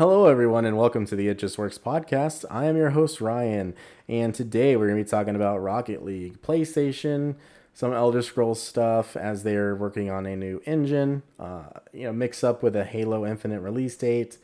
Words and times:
Hello, 0.00 0.28
everyone, 0.28 0.64
and 0.64 0.78
welcome 0.78 1.04
to 1.04 1.14
the 1.14 1.28
It 1.28 1.38
Just 1.38 1.58
Works 1.58 1.76
podcast. 1.76 2.46
I 2.50 2.64
am 2.64 2.74
your 2.74 2.88
host, 2.88 3.20
Ryan, 3.20 3.74
and 4.08 4.34
today 4.34 4.74
we're 4.74 4.86
going 4.86 4.96
to 4.96 5.04
be 5.04 5.10
talking 5.10 5.36
about 5.36 5.58
Rocket 5.58 6.02
League, 6.02 6.40
PlayStation, 6.40 7.34
some 7.74 7.92
Elder 7.92 8.22
Scrolls 8.22 8.62
stuff 8.62 9.14
as 9.14 9.42
they're 9.42 9.76
working 9.76 10.10
on 10.10 10.24
a 10.24 10.34
new 10.34 10.62
engine, 10.64 11.22
uh, 11.38 11.64
you 11.92 12.04
know, 12.04 12.14
mix 12.14 12.42
up 12.42 12.62
with 12.62 12.74
a 12.76 12.84
Halo 12.86 13.26
Infinite 13.26 13.60
release 13.60 13.94
date. 13.94 14.38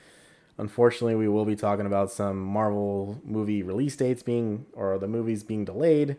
Unfortunately, 0.58 1.14
we 1.14 1.26
will 1.26 1.46
be 1.46 1.56
talking 1.56 1.86
about 1.86 2.12
some 2.12 2.38
Marvel 2.38 3.18
movie 3.24 3.62
release 3.62 3.96
dates 3.96 4.22
being, 4.22 4.66
or 4.74 4.98
the 4.98 5.08
movies 5.08 5.42
being 5.42 5.64
delayed. 5.64 6.18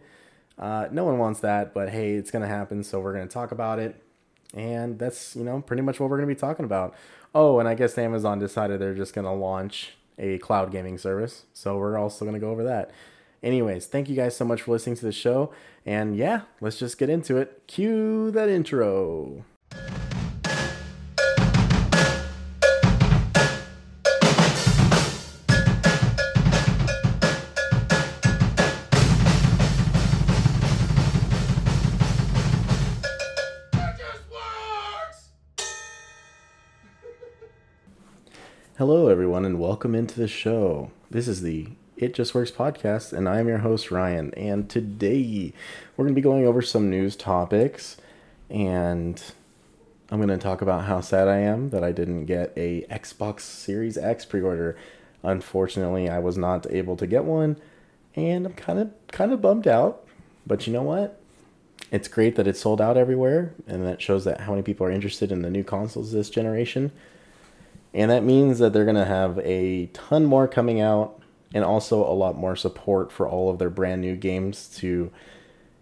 Uh, 0.58 0.88
no 0.90 1.04
one 1.04 1.20
wants 1.20 1.42
that, 1.42 1.76
but 1.76 1.90
hey, 1.90 2.16
it's 2.16 2.32
going 2.32 2.42
to 2.42 2.48
happen, 2.48 2.84
so 2.84 3.00
we're 3.00 3.14
going 3.14 3.28
to 3.28 3.32
talk 3.32 3.52
about 3.52 3.78
it. 3.78 4.02
And 4.54 4.98
that's, 4.98 5.36
you 5.36 5.44
know, 5.44 5.62
pretty 5.62 5.82
much 5.82 6.00
what 6.00 6.10
we're 6.10 6.18
going 6.18 6.30
to 6.30 6.34
be 6.34 6.40
talking 6.40 6.66
about. 6.66 6.96
Oh, 7.36 7.60
and 7.60 7.68
I 7.68 7.76
guess 7.76 7.98
Amazon 7.98 8.40
decided 8.40 8.80
they're 8.80 8.94
just 8.94 9.14
going 9.14 9.26
to 9.26 9.32
launch 9.32 9.94
a 10.18 10.38
cloud 10.40 10.72
gaming 10.72 10.98
service. 10.98 11.44
So 11.54 11.78
we're 11.78 11.98
also 11.98 12.26
going 12.26 12.34
to 12.34 12.40
go 12.40 12.50
over 12.50 12.64
that. 12.64 12.92
Anyways, 13.44 13.86
thank 13.86 14.10
you 14.10 14.16
guys 14.16 14.36
so 14.36 14.46
much 14.46 14.64
for 14.64 14.72
listening 14.72 14.96
to 14.96 15.06
the 15.06 15.12
show. 15.12 15.54
And 15.86 16.16
yeah, 16.16 16.42
let's 16.60 16.80
just 16.80 16.98
get 16.98 17.10
into 17.10 17.38
it. 17.38 17.62
Cue 17.68 18.32
that 18.32 18.50
intro. 18.50 19.44
Welcome 39.68 39.94
into 39.94 40.18
the 40.18 40.30
show. 40.30 40.90
This 41.12 41.28
is 41.28 41.42
the 41.42 41.68
It 41.98 42.14
Just 42.14 42.34
Works 42.34 42.52
podcast, 42.52 43.12
and 43.12 43.28
I'm 43.28 43.50
your 43.50 43.58
host, 43.58 43.92
Ryan. 43.92 44.34
And 44.36 44.70
today 44.70 45.52
we're 45.98 46.06
going 46.06 46.16
to 46.16 46.18
be 46.18 46.24
going 46.24 46.48
over 46.48 46.62
some 46.62 46.90
news 46.90 47.18
topics, 47.18 47.98
and 48.50 49.22
I'm 50.10 50.20
going 50.20 50.30
to 50.30 50.38
talk 50.38 50.62
about 50.62 50.86
how 50.86 51.02
sad 51.02 51.28
I 51.28 51.40
am 51.40 51.72
that 51.72 51.84
I 51.84 51.92
didn't 51.92 52.28
get 52.28 52.54
a 52.56 52.86
Xbox 52.90 53.42
Series 53.42 53.98
X 53.98 54.24
pre-order. 54.24 54.78
Unfortunately, 55.22 56.08
I 56.10 56.20
was 56.20 56.38
not 56.38 56.66
able 56.72 56.96
to 56.96 57.06
get 57.06 57.26
one, 57.26 57.58
and 58.16 58.46
I'm 58.46 58.54
kind 58.54 58.80
of 58.80 58.92
kind 59.12 59.34
of 59.34 59.42
bummed 59.42 59.68
out. 59.68 60.08
But 60.46 60.66
you 60.66 60.72
know 60.72 60.84
what? 60.84 61.20
It's 61.92 62.08
great 62.08 62.38
that 62.38 62.48
it's 62.48 62.62
sold 62.62 62.80
out 62.80 62.96
everywhere, 62.96 63.54
and 63.68 63.86
that 63.86 64.02
shows 64.02 64.24
that 64.24 64.40
how 64.40 64.54
many 64.54 64.64
people 64.64 64.88
are 64.88 64.92
interested 64.92 65.30
in 65.30 65.42
the 65.42 65.50
new 65.50 65.66
consoles 65.66 66.14
this 66.14 66.30
generation 66.30 66.94
and 67.94 68.12
that 68.12 68.24
means 68.24 68.60
that 68.60 68.74
they're 68.74 68.86
going 68.86 68.96
to 68.96 69.06
have 69.06 69.40
a 69.40 69.88
ton 69.88 70.26
more 70.26 70.48
coming 70.48 70.82
out 70.82 71.20
and 71.54 71.64
also 71.64 72.06
a 72.06 72.14
lot 72.14 72.36
more 72.36 72.56
support 72.56 73.12
for 73.12 73.28
all 73.28 73.50
of 73.50 73.60
their 73.60 73.70
brand 73.70 74.02
new 74.02 74.16
games 74.16 74.68
to, 74.78 75.12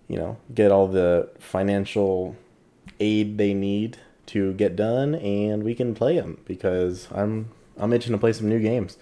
you 0.08 0.18
know, 0.18 0.38
get 0.54 0.72
all 0.72 0.88
the 0.88 1.30
financial 1.40 2.36
aid 3.00 3.38
they 3.38 3.54
need 3.54 3.98
to 4.28 4.54
get 4.54 4.76
done 4.76 5.16
and 5.16 5.64
we 5.64 5.76
can 5.76 5.94
play 5.94 6.16
them 6.16 6.40
because 6.46 7.08
I'm 7.12 7.50
I'm 7.78 7.94
itching 7.94 8.14
to 8.14 8.18
play 8.18 8.34
some 8.34 8.48
new 8.48 8.60
games. 8.60 8.98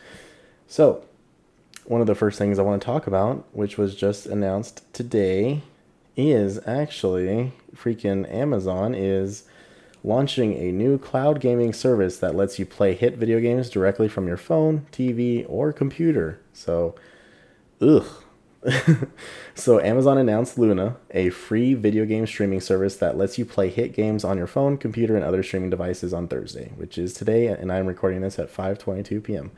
So, 0.68 1.06
one 1.86 2.02
of 2.02 2.08
the 2.08 2.16
first 2.16 2.38
things 2.38 2.58
I 2.58 2.64
want 2.64 2.82
to 2.82 2.86
talk 2.86 3.08
about, 3.08 3.46
which 3.52 3.78
was 3.78 3.94
just 3.94 4.26
announced 4.26 4.92
today, 4.94 5.62
is 6.16 6.60
actually 6.66 7.52
freaking 7.76 8.32
Amazon 8.32 8.96
is 8.96 9.44
launching 10.04 10.54
a 10.56 10.72
new 10.72 10.98
cloud 10.98 11.40
gaming 11.40 11.74
service 11.74 12.18
that 12.18 12.36
lets 12.36 12.60
you 12.60 12.66
play 12.66 12.94
hit 12.94 13.18
video 13.18 13.40
games 13.40 13.70
directly 13.70 14.08
from 14.08 14.28
your 14.28 14.38
phone, 14.38 14.86
TV, 14.92 15.46
or 15.48 15.72
computer. 15.72 16.40
So, 16.52 16.96
ugh. 17.82 18.06
so, 19.56 19.80
Amazon 19.82 20.18
announced 20.18 20.58
Luna, 20.58 20.98
a 21.12 21.30
free 21.30 21.74
video 21.74 22.06
game 22.06 22.26
streaming 22.26 22.62
service 22.62 22.96
that 22.98 23.18
lets 23.18 23.38
you 23.38 23.46
play 23.46 23.70
hit 23.70 23.94
games 23.94 24.24
on 24.24 24.38
your 24.38 24.48
phone, 24.48 24.78
computer, 24.78 25.16
and 25.16 25.24
other 25.24 25.44
streaming 25.44 25.70
devices 25.70 26.14
on 26.14 26.28
Thursday, 26.28 26.72
which 26.76 26.98
is 26.98 27.14
today, 27.14 27.48
and 27.48 27.72
I'm 27.72 27.88
recording 27.88 28.22
this 28.22 28.40
at 28.40 28.54
5:22 28.54 29.24
p.m. 29.24 29.52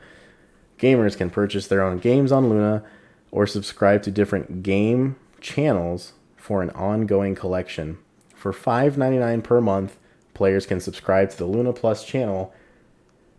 Gamers 0.78 1.16
can 1.16 1.30
purchase 1.30 1.68
their 1.68 1.82
own 1.82 1.98
games 1.98 2.32
on 2.32 2.48
Luna 2.48 2.82
or 3.30 3.46
subscribe 3.46 4.02
to 4.02 4.10
different 4.10 4.62
game 4.62 5.16
channels 5.40 6.12
for 6.36 6.62
an 6.62 6.70
ongoing 6.70 7.34
collection. 7.34 7.98
For 8.34 8.52
$5.99 8.52 9.42
per 9.42 9.60
month, 9.60 9.96
players 10.36 10.66
can 10.66 10.78
subscribe 10.78 11.30
to 11.30 11.36
the 11.36 11.46
Luna 11.46 11.72
Plus 11.72 12.04
channel, 12.04 12.54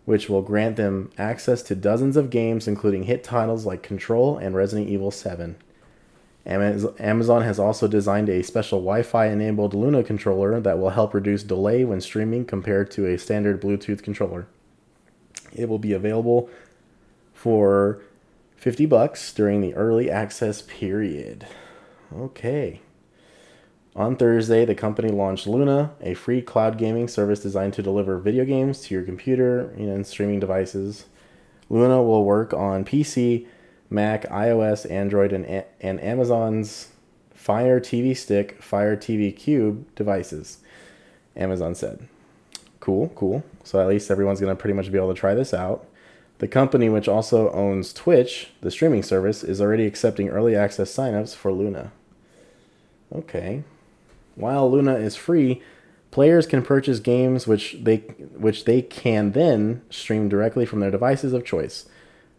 which 0.04 0.28
will 0.28 0.42
grant 0.42 0.76
them 0.76 1.10
access 1.16 1.62
to 1.62 1.74
dozens 1.74 2.16
of 2.16 2.28
games, 2.28 2.68
including 2.68 3.04
hit 3.04 3.24
titles 3.24 3.64
like 3.64 3.82
Control 3.82 4.36
and 4.36 4.54
Resident 4.54 4.90
Evil 4.90 5.10
7. 5.10 5.56
Amazon 6.44 7.42
has 7.42 7.58
also 7.58 7.86
designed 7.86 8.28
a 8.28 8.42
special 8.42 8.80
Wi 8.80 9.02
Fi 9.02 9.26
enabled 9.26 9.74
Luna 9.74 10.02
controller 10.02 10.58
that 10.60 10.78
will 10.78 10.90
help 10.90 11.14
reduce 11.14 11.42
delay 11.42 11.84
when 11.84 12.00
streaming 12.00 12.44
compared 12.44 12.90
to 12.90 13.06
a 13.06 13.18
standard 13.18 13.60
Bluetooth 13.60 14.02
controller. 14.02 14.46
It 15.54 15.68
will 15.68 15.78
be 15.78 15.92
available 15.92 16.48
for 17.34 18.00
50 18.56 18.86
bucks 18.86 19.32
during 19.32 19.60
the 19.60 19.74
early 19.74 20.10
access 20.10 20.62
period. 20.62 21.46
Okay. 22.12 22.80
On 23.96 24.16
Thursday, 24.16 24.64
the 24.64 24.74
company 24.74 25.08
launched 25.08 25.46
Luna, 25.46 25.90
a 26.00 26.14
free 26.14 26.40
cloud 26.40 26.78
gaming 26.78 27.08
service 27.08 27.40
designed 27.40 27.74
to 27.74 27.82
deliver 27.82 28.18
video 28.18 28.44
games 28.44 28.80
to 28.82 28.94
your 28.94 29.02
computer 29.02 29.70
and 29.70 30.06
streaming 30.06 30.38
devices. 30.38 31.06
Luna 31.68 32.02
will 32.02 32.24
work 32.24 32.52
on 32.52 32.84
PC, 32.84 33.46
Mac, 33.90 34.28
iOS, 34.28 34.88
Android, 34.90 35.32
and, 35.32 35.64
and 35.80 36.00
Amazon's 36.00 36.88
Fire 37.34 37.80
TV 37.80 38.16
Stick, 38.16 38.62
Fire 38.62 38.96
TV 38.96 39.34
Cube 39.34 39.86
devices, 39.94 40.58
Amazon 41.36 41.74
said. 41.74 42.06
Cool, 42.80 43.10
cool. 43.14 43.42
So 43.64 43.80
at 43.80 43.88
least 43.88 44.10
everyone's 44.10 44.40
going 44.40 44.54
to 44.54 44.60
pretty 44.60 44.74
much 44.74 44.92
be 44.92 44.98
able 44.98 45.12
to 45.12 45.18
try 45.18 45.34
this 45.34 45.52
out. 45.52 45.86
The 46.38 46.48
company, 46.48 46.88
which 46.88 47.08
also 47.08 47.50
owns 47.50 47.92
Twitch, 47.92 48.50
the 48.60 48.70
streaming 48.70 49.02
service, 49.02 49.42
is 49.42 49.60
already 49.60 49.86
accepting 49.86 50.28
early 50.28 50.54
access 50.54 50.94
signups 50.94 51.34
for 51.34 51.52
Luna. 51.52 51.90
Okay, 53.12 53.64
while 54.38 54.70
Luna 54.70 54.94
is 54.94 55.16
free, 55.16 55.62
players 56.10 56.46
can 56.46 56.62
purchase 56.62 57.00
games 57.00 57.46
which 57.46 57.76
they 57.82 57.96
which 58.36 58.64
they 58.64 58.82
can 58.82 59.32
then 59.32 59.82
stream 59.90 60.28
directly 60.28 60.64
from 60.64 60.80
their 60.80 60.90
devices 60.90 61.32
of 61.32 61.44
choice. 61.44 61.86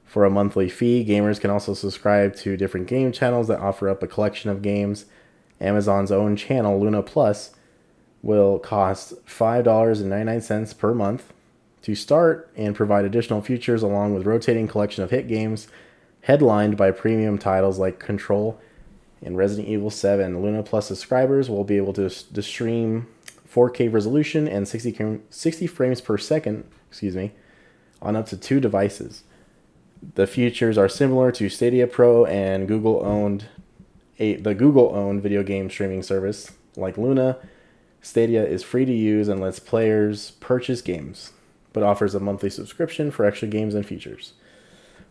For 0.06 0.26
a 0.26 0.30
monthly 0.30 0.70
fee, 0.70 1.06
gamers 1.08 1.40
can 1.40 1.52
also 1.52 1.76
subscribe 1.76 2.36
to 2.38 2.58
different 2.58 2.88
game 2.88 3.12
channels 3.12 3.48
that 3.48 3.60
offer 3.60 3.88
up 3.88 4.02
a 4.02 4.08
collection 4.08 4.50
of 4.50 4.64
games. 4.64 5.06
Amazon's 5.62 6.12
own 6.12 6.36
channel, 6.36 6.80
Luna 6.80 7.04
Plus, 7.04 7.52
will 8.24 8.58
cost 8.58 9.14
$5.99 9.28 10.78
per 10.78 10.94
month 10.94 11.34
to 11.84 11.96
start 11.96 12.50
and 12.56 12.76
provide 12.76 13.06
additional 13.06 13.42
features 13.42 13.84
along 13.84 14.16
with 14.16 14.26
rotating 14.26 14.68
collection 14.68 15.04
of 15.04 15.12
hit 15.12 15.28
games 15.28 15.68
headlined 16.22 16.76
by 16.76 16.92
premium 16.92 17.38
titles 17.38 17.80
like 17.80 18.00
Control 18.00 18.60
in 19.22 19.36
Resident 19.36 19.68
Evil 19.68 19.90
7, 19.90 20.42
Luna 20.42 20.64
Plus 20.64 20.88
subscribers 20.88 21.50
will 21.50 21.64
be 21.64 21.78
able 21.78 21.94
to, 21.94 22.10
to 22.10 22.42
stream 22.42 23.08
4K 23.52 23.92
resolution 23.92 24.48
and 24.48 24.68
60, 24.68 25.20
60 25.30 25.68
frames 25.68 26.02
per 26.02 26.18
second, 26.18 26.66
excuse 26.90 27.16
me, 27.16 27.32
on 28.02 28.16
up 28.16 28.28
to 28.28 28.38
two 28.38 28.60
devices. 28.60 29.24
The 30.16 30.28
features 30.28 30.78
are 30.78 30.88
similar 30.88 31.32
to 31.34 31.50
Stadia 31.50 31.88
Pro 31.88 32.26
and 32.26 32.68
Google 32.68 33.02
owned 33.06 33.46
a, 34.18 34.36
the 34.36 34.54
Google 34.54 34.92
owned 34.96 35.22
video 35.22 35.44
game 35.44 35.70
streaming 35.70 36.04
service 36.04 36.52
like 36.76 36.98
Luna. 36.98 37.38
Stadia 38.02 38.46
is 38.46 38.64
free 38.64 38.86
to 38.86 38.94
use 38.94 39.28
and 39.28 39.42
lets 39.42 39.60
players 39.60 40.32
purchase 40.40 40.82
games, 40.82 41.34
but 41.74 41.84
offers 41.84 42.16
a 42.16 42.20
monthly 42.20 42.50
subscription 42.50 43.12
for 43.12 43.26
extra 43.26 43.48
games 43.48 43.76
and 43.76 43.86
features. 43.86 44.34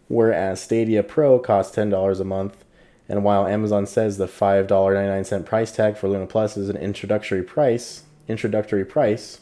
Whereas 0.08 0.62
Stadia 0.62 1.02
Pro 1.02 1.38
costs 1.38 1.76
$10 1.76 2.20
a 2.20 2.24
month 2.24 2.64
and 3.08 3.24
while 3.24 3.46
Amazon 3.46 3.86
says 3.86 4.18
the 4.18 4.26
$5.99 4.26 5.46
price 5.46 5.72
tag 5.72 5.96
for 5.96 6.08
Luna 6.08 6.26
Plus 6.26 6.56
is 6.56 6.68
an 6.68 6.76
introductory 6.76 7.42
price, 7.42 8.02
introductory 8.28 8.84
price 8.84 9.40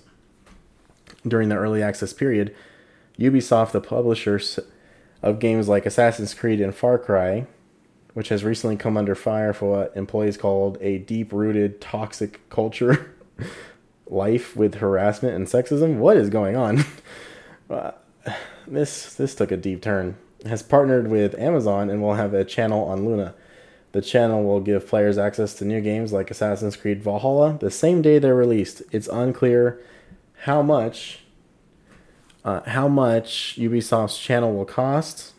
during 1.26 1.48
the 1.48 1.56
early 1.56 1.82
access 1.82 2.12
period, 2.12 2.54
Ubisoft, 3.18 3.72
the 3.72 3.80
publisher 3.80 4.40
of 5.22 5.40
games 5.40 5.68
like 5.68 5.86
Assassin's 5.86 6.34
Creed 6.34 6.60
and 6.60 6.74
Far 6.74 6.98
Cry, 6.98 7.46
which 8.14 8.28
has 8.28 8.44
recently 8.44 8.76
come 8.76 8.96
under 8.96 9.14
fire 9.14 9.52
for 9.52 9.70
what 9.70 9.96
employees 9.96 10.36
called 10.36 10.78
a 10.80 10.98
deep-rooted 10.98 11.80
toxic 11.80 12.48
culture 12.48 13.14
life 14.06 14.56
with 14.56 14.76
harassment 14.76 15.34
and 15.34 15.46
sexism. 15.46 15.96
What 15.96 16.16
is 16.16 16.30
going 16.30 16.56
on? 16.56 16.84
Uh, 17.68 17.90
this 18.68 19.16
this 19.16 19.34
took 19.34 19.50
a 19.50 19.56
deep 19.56 19.82
turn. 19.82 20.16
Has 20.44 20.62
partnered 20.62 21.08
with 21.08 21.36
Amazon 21.36 21.90
and 21.90 22.00
will 22.00 22.14
have 22.14 22.32
a 22.32 22.44
channel 22.44 22.84
on 22.84 23.04
Luna. 23.04 23.34
The 23.92 24.02
channel 24.02 24.44
will 24.44 24.60
give 24.60 24.86
players 24.86 25.16
access 25.16 25.54
to 25.54 25.64
new 25.64 25.80
games 25.80 26.12
like 26.12 26.30
Assassin's 26.30 26.76
Creed 26.76 27.02
Valhalla 27.02 27.56
the 27.58 27.70
same 27.70 28.02
day 28.02 28.18
they're 28.18 28.34
released. 28.34 28.82
It's 28.92 29.08
unclear 29.08 29.80
how 30.42 30.62
much 30.62 31.20
uh, 32.44 32.60
how 32.70 32.86
much 32.86 33.56
Ubisoft's 33.58 34.18
channel 34.18 34.54
will 34.54 34.64
cost, 34.64 35.34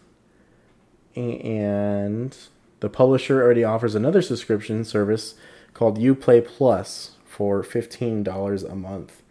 and 1.16 2.36
the 2.82 2.90
publisher 2.90 3.42
already 3.42 3.64
offers 3.64 3.96
another 3.96 4.22
subscription 4.22 4.84
service 4.84 5.36
called 5.74 5.98
UPlay 5.98 6.46
Plus 6.46 7.12
for 7.24 7.64
fifteen 7.64 8.24
dollars 8.24 8.64
a 8.64 8.76
month. 8.76 9.24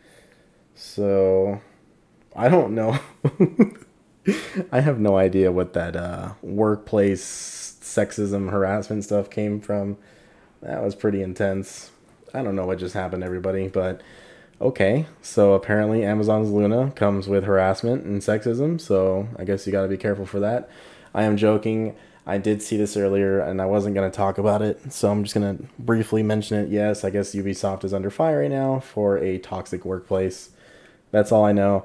So, 0.75 1.61
I 2.35 2.49
don't 2.49 2.75
know. 2.75 2.99
I 4.73 4.81
have 4.81 4.99
no 4.99 5.17
idea 5.17 5.53
what 5.53 5.73
that 5.75 5.97
uh, 5.97 6.33
workplace 6.43 7.76
sexism 7.97 8.51
harassment 8.51 9.05
stuff 9.05 9.31
came 9.31 9.61
from. 9.61 9.97
That 10.63 10.83
was 10.83 10.95
pretty 10.95 11.23
intense. 11.23 11.91
I 12.35 12.43
don't 12.43 12.57
know 12.57 12.67
what 12.67 12.79
just 12.79 12.95
happened, 12.95 13.25
everybody, 13.25 13.69
but 13.69 14.01
okay. 14.61 15.07
So 15.23 15.53
apparently, 15.55 16.05
Amazon's 16.05 16.51
Luna 16.51 16.91
comes 16.93 17.29
with 17.29 17.45
harassment 17.45 18.05
and 18.05 18.21
sexism. 18.21 18.81
So 18.81 19.29
I 19.39 19.45
guess 19.45 19.67
you 19.67 19.73
got 19.73 19.83
to 19.83 19.89
be 19.89 19.97
careful 19.97 20.27
for 20.27 20.41
that. 20.41 20.69
I 21.15 21.23
am 21.25 21.37
joking. 21.37 21.97
I 22.27 22.39
did 22.39 22.61
see 22.61 22.77
this 22.77 22.97
earlier 22.97 23.39
and 23.39 23.63
I 23.63 23.67
wasn't 23.67 23.95
going 23.95 24.11
to 24.11 24.15
talk 24.15 24.37
about 24.37 24.61
it. 24.61 24.93
So 24.93 25.11
I'm 25.11 25.23
just 25.23 25.35
going 25.35 25.59
to 25.59 25.65
briefly 25.79 26.25
mention 26.25 26.59
it. 26.59 26.69
Yes, 26.69 27.05
I 27.05 27.11
guess 27.11 27.35
Ubisoft 27.35 27.85
is 27.85 27.95
under 27.95 28.11
fire 28.11 28.41
right 28.41 28.51
now 28.51 28.81
for 28.81 29.17
a 29.19 29.39
toxic 29.39 29.85
workplace. 29.85 30.51
That's 31.13 31.31
all 31.31 31.45
I 31.45 31.53
know. 31.53 31.85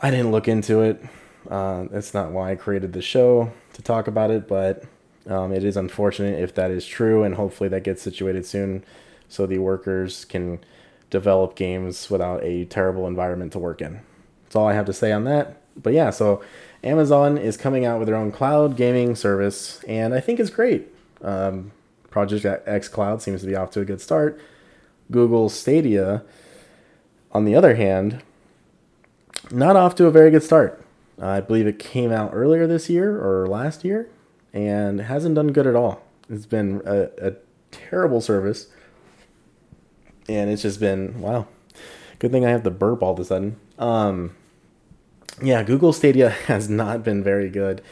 I 0.00 0.12
didn't 0.12 0.30
look 0.30 0.46
into 0.46 0.82
it. 0.82 1.02
Uh, 1.50 1.86
that's 1.90 2.14
not 2.14 2.30
why 2.30 2.52
I 2.52 2.54
created 2.54 2.92
the 2.92 3.02
show 3.02 3.52
to 3.72 3.82
talk 3.82 4.06
about 4.06 4.30
it, 4.30 4.46
but 4.46 4.84
um, 5.28 5.52
it 5.52 5.62
is 5.62 5.76
unfortunate 5.76 6.40
if 6.40 6.54
that 6.54 6.70
is 6.70 6.86
true, 6.86 7.22
and 7.22 7.34
hopefully 7.34 7.68
that 7.68 7.84
gets 7.84 8.02
situated 8.02 8.46
soon 8.46 8.84
so 9.28 9.46
the 9.46 9.58
workers 9.58 10.24
can 10.24 10.58
develop 11.10 11.54
games 11.54 12.10
without 12.10 12.42
a 12.42 12.64
terrible 12.64 13.06
environment 13.06 13.52
to 13.52 13.58
work 13.58 13.82
in. 13.82 14.00
That's 14.44 14.56
all 14.56 14.66
I 14.66 14.72
have 14.72 14.86
to 14.86 14.92
say 14.92 15.12
on 15.12 15.24
that. 15.24 15.60
But 15.80 15.92
yeah, 15.92 16.10
so 16.10 16.42
Amazon 16.82 17.36
is 17.36 17.56
coming 17.56 17.84
out 17.84 17.98
with 17.98 18.08
their 18.08 18.16
own 18.16 18.32
cloud 18.32 18.76
gaming 18.76 19.14
service, 19.14 19.82
and 19.84 20.14
I 20.14 20.20
think 20.20 20.40
it's 20.40 20.50
great. 20.50 20.88
Um, 21.22 21.72
Project 22.10 22.44
xCloud 22.66 23.20
seems 23.20 23.42
to 23.42 23.46
be 23.46 23.54
off 23.54 23.70
to 23.72 23.80
a 23.80 23.84
good 23.84 24.00
start. 24.00 24.40
Google 25.10 25.50
Stadia, 25.50 26.24
on 27.32 27.44
the 27.44 27.54
other 27.54 27.74
hand, 27.74 28.22
not 29.50 29.76
off 29.76 29.94
to 29.96 30.06
a 30.06 30.10
very 30.10 30.30
good 30.30 30.42
start. 30.42 30.82
I 31.20 31.40
believe 31.40 31.66
it 31.66 31.78
came 31.78 32.10
out 32.10 32.30
earlier 32.32 32.66
this 32.66 32.88
year 32.88 33.18
or 33.22 33.46
last 33.46 33.84
year 33.84 34.08
and 34.52 35.00
hasn't 35.00 35.34
done 35.34 35.48
good 35.48 35.66
at 35.66 35.74
all. 35.74 36.02
It's 36.28 36.46
been 36.46 36.82
a, 36.84 37.08
a 37.18 37.32
terrible 37.70 38.20
service. 38.20 38.68
And 40.28 40.50
it's 40.50 40.62
just 40.62 40.80
been, 40.80 41.20
wow. 41.20 41.46
Good 42.18 42.32
thing 42.32 42.44
I 42.44 42.50
have 42.50 42.64
the 42.64 42.70
burp 42.70 43.02
all 43.02 43.12
of 43.12 43.20
a 43.20 43.24
sudden. 43.24 43.58
Um, 43.78 44.34
yeah, 45.42 45.62
Google 45.62 45.92
Stadia 45.92 46.30
has 46.46 46.68
not 46.68 47.02
been 47.02 47.22
very 47.22 47.48
good. 47.48 47.82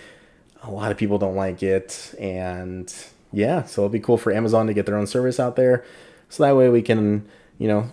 A 0.62 0.70
lot 0.70 0.90
of 0.90 0.98
people 0.98 1.18
don't 1.18 1.36
like 1.36 1.62
it. 1.62 2.14
And 2.18 2.92
yeah, 3.32 3.64
so 3.64 3.82
it'll 3.82 3.90
be 3.90 4.00
cool 4.00 4.18
for 4.18 4.32
Amazon 4.32 4.66
to 4.66 4.74
get 4.74 4.86
their 4.86 4.96
own 4.96 5.06
service 5.06 5.38
out 5.38 5.56
there. 5.56 5.84
So 6.28 6.42
that 6.42 6.56
way 6.56 6.68
we 6.68 6.82
can, 6.82 7.28
you 7.58 7.68
know, 7.68 7.92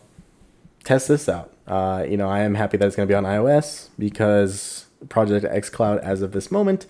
test 0.83 1.07
this 1.07 1.29
out. 1.29 1.51
Uh, 1.67 2.05
you 2.07 2.17
know, 2.17 2.27
I 2.27 2.39
am 2.39 2.55
happy 2.55 2.77
that 2.77 2.85
it's 2.85 2.95
going 2.95 3.07
to 3.07 3.11
be 3.11 3.15
on 3.15 3.23
iOS 3.23 3.89
because 3.97 4.87
Project 5.09 5.45
xCloud, 5.45 5.99
as 5.99 6.21
of 6.21 6.31
this 6.31 6.51
moment, 6.51 6.87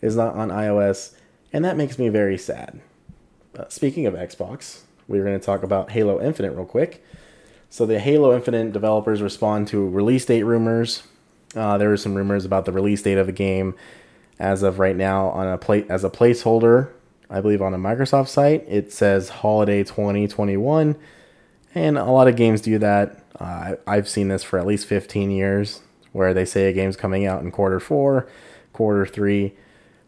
is 0.00 0.16
not 0.16 0.34
on 0.34 0.48
iOS, 0.48 1.14
and 1.52 1.64
that 1.64 1.76
makes 1.76 1.98
me 1.98 2.08
very 2.08 2.38
sad. 2.38 2.80
Uh, 3.58 3.64
speaking 3.68 4.06
of 4.06 4.14
Xbox, 4.14 4.82
we're 5.08 5.24
going 5.24 5.38
to 5.38 5.44
talk 5.44 5.62
about 5.62 5.90
Halo 5.90 6.20
Infinite 6.20 6.52
real 6.52 6.66
quick. 6.66 7.04
So, 7.68 7.86
the 7.86 8.00
Halo 8.00 8.34
Infinite 8.34 8.72
developers 8.72 9.22
respond 9.22 9.68
to 9.68 9.88
release 9.88 10.24
date 10.24 10.42
rumors. 10.42 11.02
Uh, 11.54 11.78
there 11.78 11.88
were 11.88 11.96
some 11.96 12.14
rumors 12.14 12.44
about 12.44 12.64
the 12.64 12.72
release 12.72 13.02
date 13.02 13.18
of 13.18 13.26
the 13.26 13.32
game 13.32 13.74
as 14.38 14.62
of 14.62 14.78
right 14.78 14.96
now 14.96 15.28
on 15.28 15.46
a 15.46 15.58
plate 15.58 15.86
as 15.88 16.02
a 16.02 16.10
placeholder. 16.10 16.90
I 17.28 17.40
believe 17.40 17.62
on 17.62 17.74
a 17.74 17.78
Microsoft 17.78 18.28
site, 18.28 18.64
it 18.66 18.92
says 18.92 19.28
holiday 19.28 19.84
2021, 19.84 20.96
and 21.74 21.98
a 21.98 22.04
lot 22.10 22.26
of 22.26 22.34
games 22.34 22.60
do 22.60 22.78
that. 22.78 23.24
Uh, 23.38 23.76
I've 23.86 24.08
seen 24.08 24.28
this 24.28 24.42
for 24.42 24.58
at 24.58 24.66
least 24.66 24.86
15 24.86 25.30
years 25.30 25.80
where 26.12 26.34
they 26.34 26.44
say 26.44 26.68
a 26.68 26.72
game's 26.72 26.96
coming 26.96 27.26
out 27.26 27.42
in 27.42 27.50
quarter 27.52 27.78
four, 27.78 28.28
quarter 28.72 29.06
three. 29.06 29.54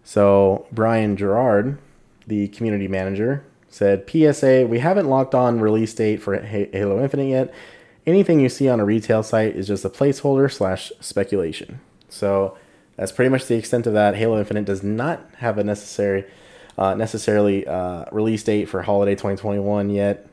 So 0.04 0.66
Brian 0.72 1.16
Jarrard, 1.16 1.78
the 2.26 2.48
community 2.48 2.88
manager, 2.88 3.44
said, 3.68 4.08
PSA, 4.08 4.66
we 4.66 4.80
haven't 4.80 5.08
locked 5.08 5.34
on 5.34 5.60
release 5.60 5.94
date 5.94 6.20
for 6.20 6.38
Halo 6.40 7.02
Infinite 7.02 7.28
yet. 7.28 7.54
Anything 8.06 8.40
you 8.40 8.48
see 8.48 8.68
on 8.68 8.80
a 8.80 8.84
retail 8.84 9.22
site 9.22 9.56
is 9.56 9.66
just 9.66 9.84
a 9.84 9.90
placeholder 9.90 10.52
slash 10.52 10.92
speculation. 11.00 11.80
So 12.08 12.56
that's 12.96 13.12
pretty 13.12 13.30
much 13.30 13.46
the 13.46 13.56
extent 13.56 13.86
of 13.86 13.94
that. 13.94 14.16
Halo 14.16 14.38
Infinite 14.38 14.64
does 14.64 14.82
not 14.82 15.24
have 15.38 15.56
a 15.56 15.64
necessary, 15.64 16.24
uh, 16.76 16.94
necessarily 16.94 17.66
uh, 17.66 18.04
release 18.12 18.42
date 18.42 18.68
for 18.68 18.82
holiday 18.82 19.14
2021 19.14 19.90
yet. 19.90 20.26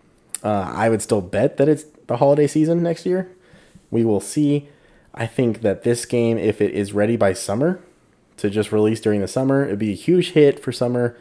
Uh, 0.44 0.72
I 0.74 0.90
would 0.90 1.02
still 1.02 1.22
bet 1.22 1.58
that 1.58 1.70
it's 1.70 1.84
the 2.08 2.18
holiday 2.18 2.48
season 2.48 2.82
next 2.82 3.06
year. 3.06 3.30
We 3.92 4.04
will 4.04 4.22
see. 4.22 4.68
I 5.14 5.26
think 5.28 5.62
that 5.62 5.84
this 5.84 6.06
game, 6.06 6.38
if 6.38 6.62
it 6.62 6.74
is 6.74 6.94
ready 6.94 7.18
by 7.18 7.34
summer 7.34 7.82
to 8.40 8.50
just 8.50 8.72
release 8.72 9.00
during 9.00 9.22
the 9.22 9.28
summer, 9.28 9.66
it'd 9.66 9.80
be 9.80 9.92
a 9.92 9.96
huge 9.96 10.32
hit 10.32 10.60
for 10.60 10.72
summer. 10.72 11.18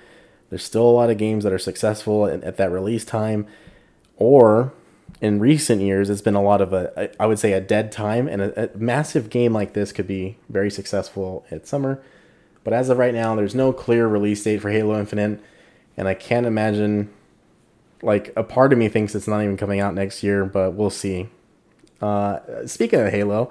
There's 0.51 0.65
still 0.65 0.89
a 0.89 0.91
lot 0.91 1.11
of 1.11 1.19
games 1.19 1.45
that 1.45 1.53
are 1.53 1.59
successful 1.59 2.27
at, 2.27 2.43
at 2.43 2.57
that 2.57 2.71
release 2.71 3.05
time. 3.05 3.47
Or 4.17 4.73
in 5.21 5.39
recent 5.41 5.83
years, 5.83 6.11
it's 6.11 6.23
been 6.23 6.35
a 6.35 6.43
lot 6.43 6.61
of 6.61 6.73
a, 6.73 7.11
I 7.21 7.27
would 7.27 7.39
say, 7.39 7.53
a 7.53 7.61
dead 7.61 7.93
time. 7.93 8.29
And 8.29 8.43
a, 8.43 8.75
a 8.75 8.77
massive 8.77 9.31
game 9.31 9.53
like 9.53 9.75
this 9.75 9.93
could 9.93 10.07
be 10.07 10.37
very 10.49 10.71
successful 10.71 11.45
at 11.51 11.67
summer. 11.67 12.03
But 12.65 12.73
as 12.73 12.89
of 12.89 12.99
right 12.99 13.15
now, 13.15 13.35
there's 13.35 13.55
no 13.55 13.73
clear 13.73 14.07
release 14.07 14.43
date 14.43 14.61
for 14.61 14.71
Halo 14.71 14.99
Infinite. 14.99 15.41
And 15.97 16.09
I 16.09 16.15
can't 16.15 16.47
imagine, 16.47 17.11
like, 18.03 18.33
a 18.37 18.43
part 18.43 18.73
of 18.73 18.79
me 18.79 18.89
thinks 18.89 19.15
it's 19.15 19.29
not 19.29 19.43
even 19.43 19.57
coming 19.57 19.81
out 19.81 19.95
next 19.95 20.23
year, 20.23 20.45
but 20.45 20.75
we'll 20.75 20.91
see. 20.91 21.29
Uh, 22.01 22.67
speaking 22.67 23.01
of 23.01 23.11
Halo, 23.11 23.51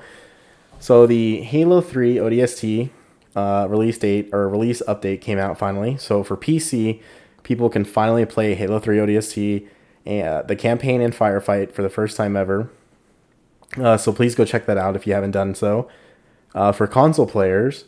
so 0.79 1.05
the 1.05 1.41
Halo 1.41 1.81
3 1.81 2.15
ODST 2.15 2.89
uh, 3.37 3.67
release 3.69 3.99
date 3.99 4.29
or 4.33 4.49
release 4.49 4.81
update 4.87 5.21
came 5.21 5.37
out 5.37 5.59
finally. 5.59 5.95
So 5.97 6.23
for 6.23 6.35
PC, 6.35 6.99
people 7.43 7.69
can 7.69 7.85
finally 7.85 8.25
play 8.25 8.55
Halo 8.55 8.79
3 8.79 8.97
ODST, 8.97 9.67
uh, 10.07 10.41
the 10.41 10.55
campaign 10.55 11.01
and 11.01 11.13
firefight 11.13 11.71
for 11.71 11.83
the 11.83 11.89
first 11.89 12.17
time 12.17 12.35
ever. 12.35 12.69
Uh, 13.77 13.95
so 13.95 14.11
please 14.11 14.33
go 14.33 14.43
check 14.43 14.65
that 14.65 14.77
out 14.77 14.95
if 14.95 15.05
you 15.05 15.13
haven't 15.13 15.31
done 15.31 15.53
so. 15.53 15.87
Uh, 16.55 16.71
for 16.71 16.87
console 16.87 17.27
players, 17.27 17.85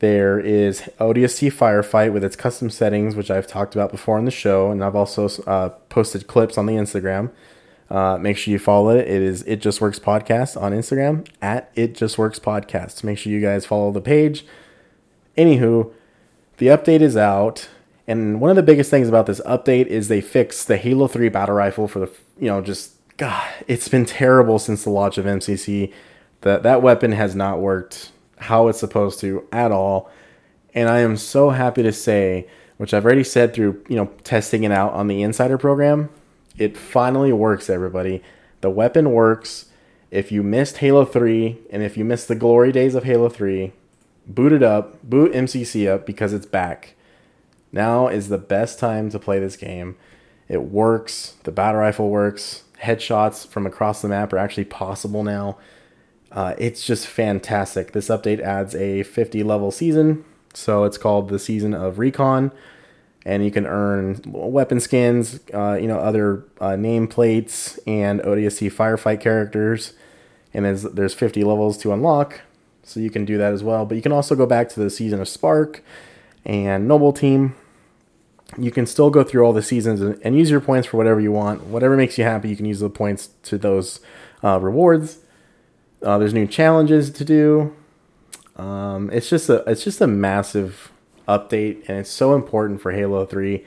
there 0.00 0.38
is 0.38 0.82
ODST 1.00 1.52
Firefight 1.52 2.12
with 2.12 2.22
its 2.22 2.36
custom 2.36 2.68
settings, 2.68 3.16
which 3.16 3.30
I've 3.30 3.46
talked 3.46 3.74
about 3.74 3.90
before 3.90 4.18
on 4.18 4.26
the 4.26 4.30
show, 4.30 4.70
and 4.70 4.84
I've 4.84 4.96
also 4.96 5.28
uh, 5.46 5.70
posted 5.88 6.26
clips 6.26 6.58
on 6.58 6.66
the 6.66 6.74
Instagram. 6.74 7.30
Uh, 7.88 8.18
make 8.18 8.36
sure 8.36 8.52
you 8.52 8.58
follow 8.58 8.90
it. 8.90 9.08
It 9.08 9.22
is 9.22 9.42
It 9.44 9.62
Just 9.62 9.80
Works 9.80 9.98
Podcast 9.98 10.60
on 10.60 10.72
Instagram 10.72 11.26
at 11.40 11.70
It 11.74 11.94
Just 11.94 12.18
Works 12.18 12.38
Podcast. 12.38 13.04
Make 13.04 13.16
sure 13.16 13.32
you 13.32 13.40
guys 13.40 13.64
follow 13.64 13.90
the 13.90 14.02
page. 14.02 14.44
Anywho, 15.36 15.92
the 16.58 16.68
update 16.68 17.00
is 17.00 17.16
out, 17.16 17.68
and 18.06 18.40
one 18.40 18.50
of 18.50 18.56
the 18.56 18.62
biggest 18.62 18.90
things 18.90 19.08
about 19.08 19.26
this 19.26 19.40
update 19.40 19.86
is 19.86 20.08
they 20.08 20.20
fixed 20.20 20.68
the 20.68 20.76
Halo 20.76 21.08
3 21.08 21.28
battle 21.28 21.54
rifle 21.54 21.88
for 21.88 21.98
the, 21.98 22.10
you 22.38 22.46
know, 22.46 22.60
just, 22.60 22.92
God, 23.16 23.48
it's 23.66 23.88
been 23.88 24.06
terrible 24.06 24.58
since 24.58 24.84
the 24.84 24.90
launch 24.90 25.18
of 25.18 25.24
MCC. 25.24 25.92
That, 26.42 26.62
that 26.62 26.82
weapon 26.82 27.12
has 27.12 27.34
not 27.34 27.60
worked 27.60 28.12
how 28.38 28.68
it's 28.68 28.78
supposed 28.78 29.20
to 29.20 29.46
at 29.52 29.72
all. 29.72 30.10
And 30.74 30.88
I 30.88 31.00
am 31.00 31.16
so 31.16 31.50
happy 31.50 31.82
to 31.82 31.92
say, 31.92 32.46
which 32.76 32.92
I've 32.92 33.04
already 33.04 33.24
said 33.24 33.54
through, 33.54 33.82
you 33.88 33.96
know, 33.96 34.10
testing 34.24 34.64
it 34.64 34.72
out 34.72 34.92
on 34.92 35.08
the 35.08 35.22
Insider 35.22 35.58
program, 35.58 36.10
it 36.58 36.76
finally 36.76 37.32
works, 37.32 37.68
everybody. 37.68 38.22
The 38.60 38.70
weapon 38.70 39.12
works. 39.12 39.66
If 40.10 40.30
you 40.30 40.42
missed 40.42 40.78
Halo 40.78 41.04
3 41.04 41.58
and 41.70 41.82
if 41.82 41.96
you 41.96 42.04
missed 42.04 42.28
the 42.28 42.34
glory 42.34 42.72
days 42.72 42.94
of 42.94 43.04
Halo 43.04 43.28
3, 43.28 43.72
boot 44.26 44.52
it 44.52 44.62
up, 44.62 45.02
boot 45.02 45.32
MCC 45.32 45.88
up 45.92 46.06
because 46.06 46.32
it's 46.32 46.46
back. 46.46 46.94
Now 47.72 48.08
is 48.08 48.28
the 48.28 48.38
best 48.38 48.78
time 48.78 49.10
to 49.10 49.18
play 49.18 49.38
this 49.38 49.56
game. 49.56 49.96
It 50.48 50.62
works. 50.62 51.34
The 51.44 51.52
battle 51.52 51.80
rifle 51.80 52.10
works. 52.10 52.62
Headshots 52.82 53.46
from 53.46 53.66
across 53.66 54.02
the 54.02 54.08
map 54.08 54.32
are 54.32 54.38
actually 54.38 54.64
possible 54.64 55.24
now. 55.24 55.58
Uh, 56.30 56.54
it's 56.58 56.84
just 56.84 57.06
fantastic. 57.06 57.92
This 57.92 58.08
update 58.08 58.40
adds 58.40 58.74
a 58.74 59.02
50 59.02 59.42
level 59.42 59.70
season, 59.70 60.24
so 60.54 60.84
it's 60.84 60.98
called 60.98 61.28
the 61.28 61.38
Season 61.38 61.72
of 61.72 61.98
Recon 61.98 62.52
and 63.26 63.44
you 63.44 63.50
can 63.50 63.66
earn 63.66 64.20
weapon 64.24 64.78
skins, 64.78 65.40
uh, 65.52 65.74
you 65.74 65.88
know, 65.88 65.98
other 65.98 66.44
uh, 66.60 66.70
nameplates 66.70 67.76
and 67.84 68.20
ODST 68.20 68.72
firefight 68.72 69.20
characters. 69.20 69.94
And 70.54 70.64
there's 70.64 70.82
there's 70.84 71.12
50 71.12 71.42
levels 71.42 71.76
to 71.78 71.92
unlock, 71.92 72.40
so 72.86 73.00
you 73.00 73.10
can 73.10 73.24
do 73.24 73.36
that 73.36 73.52
as 73.52 73.64
well. 73.64 73.84
But 73.84 73.96
you 73.96 74.02
can 74.02 74.12
also 74.12 74.36
go 74.36 74.46
back 74.46 74.68
to 74.70 74.80
the 74.80 74.88
season 74.88 75.20
of 75.20 75.28
Spark 75.28 75.82
and 76.44 76.86
Noble 76.86 77.12
Team. 77.12 77.56
You 78.56 78.70
can 78.70 78.86
still 78.86 79.10
go 79.10 79.24
through 79.24 79.44
all 79.44 79.52
the 79.52 79.60
seasons 79.60 80.00
and, 80.00 80.36
use 80.36 80.50
your 80.50 80.60
points 80.60 80.86
for 80.86 80.96
whatever 80.96 81.20
you 81.20 81.32
want. 81.32 81.64
Whatever 81.64 81.96
makes 81.96 82.16
you 82.16 82.22
happy, 82.22 82.48
you 82.48 82.56
can 82.56 82.64
use 82.64 82.78
the 82.78 82.88
points 82.88 83.30
to 83.42 83.58
those 83.58 83.98
uh, 84.44 84.60
rewards. 84.60 85.18
Uh, 86.00 86.16
there's 86.16 86.32
new 86.32 86.46
challenges 86.46 87.10
to 87.10 87.24
do. 87.24 87.74
Um, 88.54 89.10
it's 89.12 89.28
just 89.28 89.48
a 89.48 89.64
it's 89.68 89.82
just 89.82 90.00
a 90.00 90.06
massive 90.06 90.92
update, 91.26 91.88
and 91.88 91.98
it's 91.98 92.10
so 92.10 92.34
important 92.34 92.80
for 92.80 92.92
Halo 92.92 93.26
Three, 93.26 93.66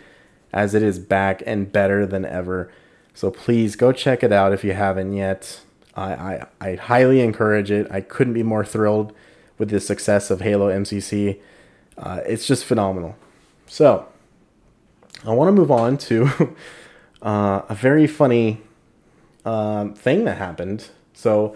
as 0.53 0.73
it 0.73 0.81
is 0.81 0.97
back 0.97 1.43
and 1.45 1.69
better 1.69 2.05
than 2.05 2.23
ever. 2.23 2.71
So 3.13 3.29
please 3.29 3.75
go 3.75 3.91
check 3.91 4.23
it 4.23 4.31
out 4.31 4.53
if 4.53 4.63
you 4.63 4.73
haven't 4.73 5.13
yet. 5.13 5.59
I 5.99 6.47
I, 6.61 6.69
I 6.69 6.75
highly 6.75 7.21
encourage 7.21 7.71
it. 7.71 7.87
I 7.91 8.01
couldn't 8.01 8.33
be 8.33 8.43
more 8.43 8.65
thrilled 8.65 9.13
with 9.57 9.69
the 9.69 9.79
success 9.79 10.31
of 10.31 10.41
Halo 10.41 10.69
MCC. 10.69 11.39
Uh, 11.97 12.21
it's 12.25 12.47
just 12.47 12.65
phenomenal. 12.65 13.15
So 13.67 14.07
I 15.25 15.33
want 15.33 15.49
to 15.49 15.51
move 15.51 15.71
on 15.71 15.97
to 15.97 16.55
uh, 17.21 17.61
a 17.67 17.75
very 17.75 18.07
funny 18.07 18.61
um, 19.45 19.93
thing 19.93 20.25
that 20.25 20.37
happened. 20.37 20.89
So 21.13 21.55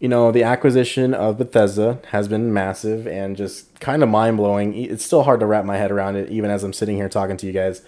you 0.00 0.08
know, 0.08 0.30
the 0.30 0.42
acquisition 0.42 1.14
of 1.14 1.38
Bethesda 1.38 1.98
has 2.08 2.28
been 2.28 2.52
massive 2.52 3.06
and 3.06 3.36
just 3.38 3.80
kind 3.80 4.02
of 4.02 4.08
mind 4.10 4.36
blowing. 4.36 4.74
It's 4.74 5.02
still 5.02 5.22
hard 5.22 5.40
to 5.40 5.46
wrap 5.46 5.64
my 5.64 5.78
head 5.78 5.90
around 5.90 6.16
it, 6.16 6.30
even 6.30 6.50
as 6.50 6.62
I'm 6.62 6.74
sitting 6.74 6.96
here 6.96 7.08
talking 7.08 7.38
to 7.38 7.46
you 7.46 7.52
guys. 7.52 7.80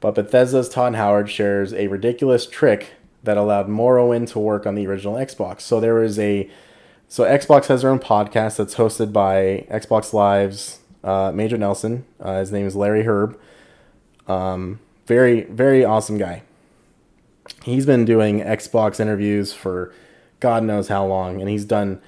But 0.00 0.14
Bethesda's 0.14 0.70
Todd 0.70 0.94
Howard 0.94 1.30
shares 1.30 1.74
a 1.74 1.88
ridiculous 1.88 2.46
trick 2.46 2.92
that 3.24 3.36
allowed 3.36 3.68
Morrowind 3.68 4.30
to 4.32 4.38
work 4.38 4.66
on 4.66 4.74
the 4.74 4.86
original 4.86 5.14
Xbox. 5.14 5.62
So 5.62 5.80
there 5.80 5.94
was 5.94 6.18
a, 6.18 6.48
so 7.08 7.24
Xbox 7.24 7.66
has 7.66 7.82
their 7.82 7.90
own 7.90 7.98
podcast 7.98 8.56
that's 8.56 8.76
hosted 8.76 9.12
by 9.12 9.66
Xbox 9.70 10.12
Live's 10.12 10.80
uh, 11.02 11.32
Major 11.34 11.58
Nelson. 11.58 12.04
Uh, 12.20 12.40
his 12.40 12.52
name 12.52 12.66
is 12.66 12.76
Larry 12.76 13.04
Hryb. 13.04 13.36
Um, 14.26 14.80
very, 15.06 15.42
very 15.42 15.84
awesome 15.84 16.18
guy. 16.18 16.42
He's 17.62 17.84
been 17.86 18.04
doing 18.04 18.40
Xbox 18.40 19.00
interviews 19.00 19.52
for 19.52 19.92
God 20.40 20.62
knows 20.62 20.88
how 20.88 21.06
long, 21.06 21.40
and 21.40 21.48
he's 21.48 21.64
done, 21.64 22.00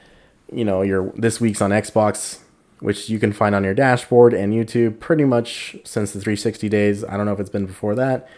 you 0.52 0.64
know, 0.64 0.82
your 0.82 1.12
this 1.16 1.40
week's 1.40 1.60
on 1.60 1.70
Xbox, 1.70 2.40
which 2.80 3.08
you 3.08 3.18
can 3.18 3.32
find 3.32 3.54
on 3.54 3.64
your 3.64 3.74
dashboard 3.74 4.32
and 4.32 4.52
YouTube 4.52 4.98
pretty 4.98 5.24
much 5.24 5.76
since 5.84 6.12
the 6.12 6.20
360 6.20 6.68
days. 6.68 7.04
I 7.04 7.16
don't 7.16 7.26
know 7.26 7.32
if 7.32 7.40
it's 7.40 7.50
been 7.50 7.66
before 7.66 7.94
that, 7.94 8.28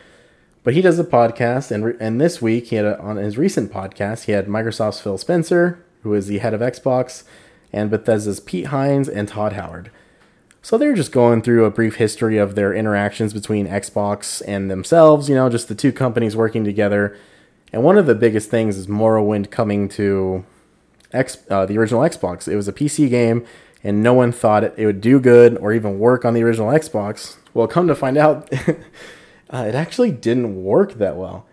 but 0.69 0.75
he 0.75 0.83
does 0.83 0.99
a 0.99 1.05
podcast, 1.05 1.71
and 1.71 1.99
and 1.99 2.21
this 2.21 2.43
week 2.43 2.67
he 2.67 2.77
had 2.77 2.85
a, 2.85 3.01
on 3.01 3.17
his 3.17 3.39
recent 3.39 3.73
podcast 3.73 4.25
he 4.25 4.33
had 4.33 4.49
Microsoft's 4.49 5.01
Phil 5.01 5.17
Spencer, 5.17 5.83
who 6.03 6.13
is 6.13 6.27
the 6.27 6.41
head 6.41 6.53
of 6.53 6.61
Xbox, 6.61 7.25
and 7.73 7.91
Bethesda's 7.91 8.39
Pete 8.39 8.67
Hines 8.67 9.09
and 9.09 9.27
Todd 9.27 9.55
Howard. 9.55 9.91
So 10.61 10.77
they're 10.77 10.93
just 10.93 11.11
going 11.11 11.41
through 11.41 11.65
a 11.65 11.71
brief 11.71 11.95
history 11.95 12.37
of 12.37 12.55
their 12.55 12.75
interactions 12.75 13.33
between 13.33 13.67
Xbox 13.67 14.43
and 14.47 14.71
themselves, 14.71 15.31
you 15.31 15.35
know, 15.35 15.49
just 15.49 15.69
the 15.69 15.75
two 15.75 15.91
companies 15.91 16.37
working 16.37 16.65
together 16.65 17.17
and 17.73 17.83
one 17.83 17.97
of 17.97 18.05
the 18.05 18.15
biggest 18.15 18.51
things 18.51 18.77
is 18.77 18.89
Morrowind 18.89 19.51
coming 19.51 19.89
to 19.91 20.45
X, 21.15 21.39
uh, 21.49 21.65
the 21.65 21.79
original 21.79 22.03
Xbox. 22.03 22.47
It 22.47 22.57
was 22.57 22.69
a 22.69 22.75
PC 22.75 23.09
game, 23.09 23.47
and 23.83 24.03
no 24.03 24.13
one 24.13 24.33
thought 24.33 24.65
it, 24.65 24.75
it 24.77 24.85
would 24.85 25.01
do 25.01 25.19
good 25.19 25.57
or 25.59 25.73
even 25.73 25.99
work 25.99 26.25
on 26.25 26.35
the 26.35 26.43
original 26.43 26.69
Xbox. 26.69 27.37
Well, 27.55 27.67
come 27.67 27.89
to 27.89 27.95
find 27.95 28.17
out, 28.17 28.53
uh, 29.51 29.65
it 29.69 29.75
actually 29.75 30.11
didn't 30.11 30.63
work 30.63 30.95
that 30.95 31.17
well. 31.17 31.47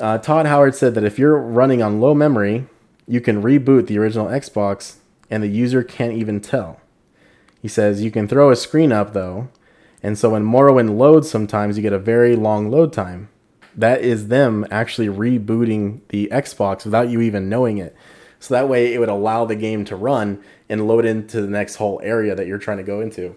Uh, 0.00 0.18
Todd 0.18 0.46
Howard 0.46 0.74
said 0.74 0.94
that 0.94 1.04
if 1.04 1.18
you're 1.18 1.38
running 1.38 1.82
on 1.82 2.00
low 2.00 2.14
memory, 2.14 2.66
you 3.06 3.20
can 3.20 3.42
reboot 3.42 3.86
the 3.86 3.98
original 3.98 4.26
Xbox, 4.26 4.96
and 5.30 5.42
the 5.42 5.48
user 5.48 5.82
can't 5.82 6.14
even 6.14 6.40
tell. 6.40 6.80
He 7.60 7.68
says 7.68 8.02
you 8.02 8.10
can 8.10 8.26
throw 8.26 8.50
a 8.50 8.56
screen 8.56 8.90
up 8.90 9.12
though, 9.12 9.48
and 10.02 10.18
so 10.18 10.30
when 10.30 10.44
Morrowind 10.44 10.96
loads, 10.96 11.30
sometimes 11.30 11.76
you 11.76 11.82
get 11.82 11.92
a 11.92 11.98
very 11.98 12.34
long 12.34 12.70
load 12.70 12.92
time 12.92 13.28
that 13.76 14.02
is 14.02 14.28
them 14.28 14.66
actually 14.70 15.08
rebooting 15.08 16.00
the 16.08 16.28
Xbox 16.32 16.84
without 16.84 17.08
you 17.08 17.20
even 17.20 17.48
knowing 17.48 17.78
it. 17.78 17.96
So 18.38 18.54
that 18.54 18.68
way 18.68 18.92
it 18.92 18.98
would 18.98 19.08
allow 19.08 19.44
the 19.44 19.56
game 19.56 19.84
to 19.86 19.96
run 19.96 20.42
and 20.68 20.86
load 20.86 21.04
into 21.04 21.40
the 21.40 21.48
next 21.48 21.76
whole 21.76 22.00
area 22.02 22.34
that 22.34 22.46
you're 22.46 22.58
trying 22.58 22.78
to 22.78 22.82
go 22.82 23.00
into. 23.00 23.36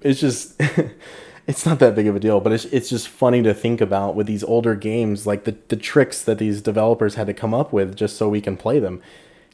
It's 0.00 0.20
just 0.20 0.60
it's 1.46 1.66
not 1.66 1.78
that 1.80 1.94
big 1.94 2.06
of 2.06 2.16
a 2.16 2.20
deal, 2.20 2.40
but 2.40 2.52
it's 2.52 2.64
it's 2.66 2.88
just 2.88 3.08
funny 3.08 3.42
to 3.42 3.54
think 3.54 3.80
about 3.80 4.14
with 4.14 4.26
these 4.26 4.44
older 4.44 4.74
games 4.74 5.26
like 5.26 5.44
the 5.44 5.56
the 5.68 5.76
tricks 5.76 6.22
that 6.22 6.38
these 6.38 6.60
developers 6.60 7.16
had 7.16 7.26
to 7.26 7.34
come 7.34 7.54
up 7.54 7.72
with 7.72 7.96
just 7.96 8.16
so 8.16 8.28
we 8.28 8.40
can 8.40 8.56
play 8.56 8.78
them. 8.78 9.02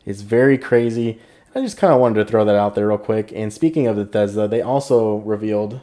It's 0.04 0.22
very 0.22 0.58
crazy. 0.58 1.20
I 1.54 1.60
just 1.60 1.78
kind 1.78 1.92
of 1.92 2.00
wanted 2.00 2.24
to 2.24 2.30
throw 2.30 2.44
that 2.44 2.54
out 2.54 2.74
there 2.74 2.88
real 2.88 2.98
quick. 2.98 3.32
And 3.34 3.52
speaking 3.52 3.86
of 3.86 3.96
Bethesda, 3.96 4.46
they 4.46 4.60
also 4.60 5.16
revealed 5.16 5.80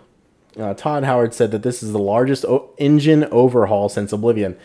uh, 0.59 0.73
Todd 0.73 1.03
Howard 1.03 1.33
said 1.33 1.51
that 1.51 1.63
this 1.63 1.83
is 1.83 1.91
the 1.91 1.99
largest 1.99 2.45
o- 2.45 2.69
engine 2.77 3.25
overhaul 3.25 3.89
since 3.89 4.13
Oblivion. 4.13 4.57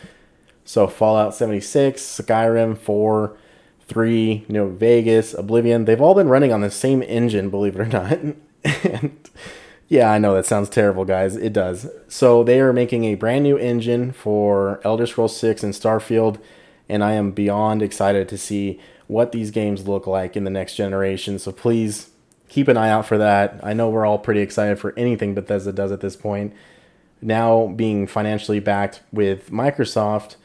So 0.65 0.87
Fallout 0.87 1.35
76, 1.35 2.01
Skyrim 2.01 2.79
4, 2.79 3.37
3, 3.81 4.45
you 4.47 4.55
know, 4.55 4.69
Vegas, 4.69 5.35
Oblivion, 5.35 5.85
they've 5.85 6.01
all 6.01 6.15
been 6.15 6.29
running 6.29 6.53
on 6.53 6.61
the 6.61 6.71
same 6.71 7.03
engine, 7.03 7.51
believe 7.51 7.75
it 7.75 7.81
or 7.81 7.87
not. 7.87 8.19
and 8.85 9.19
yeah, 9.91 10.13
I 10.13 10.19
know 10.19 10.35
that 10.35 10.47
sounds 10.47 10.69
terrible, 10.69 11.05
guys. 11.05 11.35
It 11.35 11.53
does. 11.53 11.89
So 12.07 12.45
they 12.45 12.61
are 12.61 12.73
making 12.73 13.05
a 13.05 13.17
brand 13.17 13.43
new 13.43 13.59
engine 13.59 14.13
for 14.13 14.81
Elder 14.85 15.05
Scrolls 15.05 15.37
6 15.37 15.65
and 15.65 15.75
Starfield, 15.75 16.39
and 16.89 17.03
I 17.03 17.15
am 17.15 17.33
beyond 17.33 17.83
excited 17.83 18.29
to 18.29 18.39
see 18.39 18.79
what 19.09 19.33
these 19.33 19.51
games 19.51 19.89
look 19.89 20.07
like 20.07 20.37
in 20.37 20.45
the 20.45 20.51
next 20.51 20.77
generation. 20.77 21.41
So 21.41 21.51
please 21.51 22.11
keep 22.49 22.69
an 22.69 22.77
eye 22.77 22.89
out 22.89 23.05
for 23.05 23.19
that. 23.19 23.59
I 23.65 23.73
know 23.73 23.91
we're 23.91 24.07
all 24.07 24.21
pretty 24.21 24.43
excited 24.43 24.79
for 24.79 24.95
anything 24.97 25.35
Bethesda 25.35 25.73
does 25.73 25.91
at 25.91 26.01
this 26.01 26.15
point. 26.15 26.55
Now 27.21 27.67
being 27.67 28.07
financially 28.07 28.61
backed 28.61 29.03
with 29.11 29.51
Microsoft, 29.51 30.37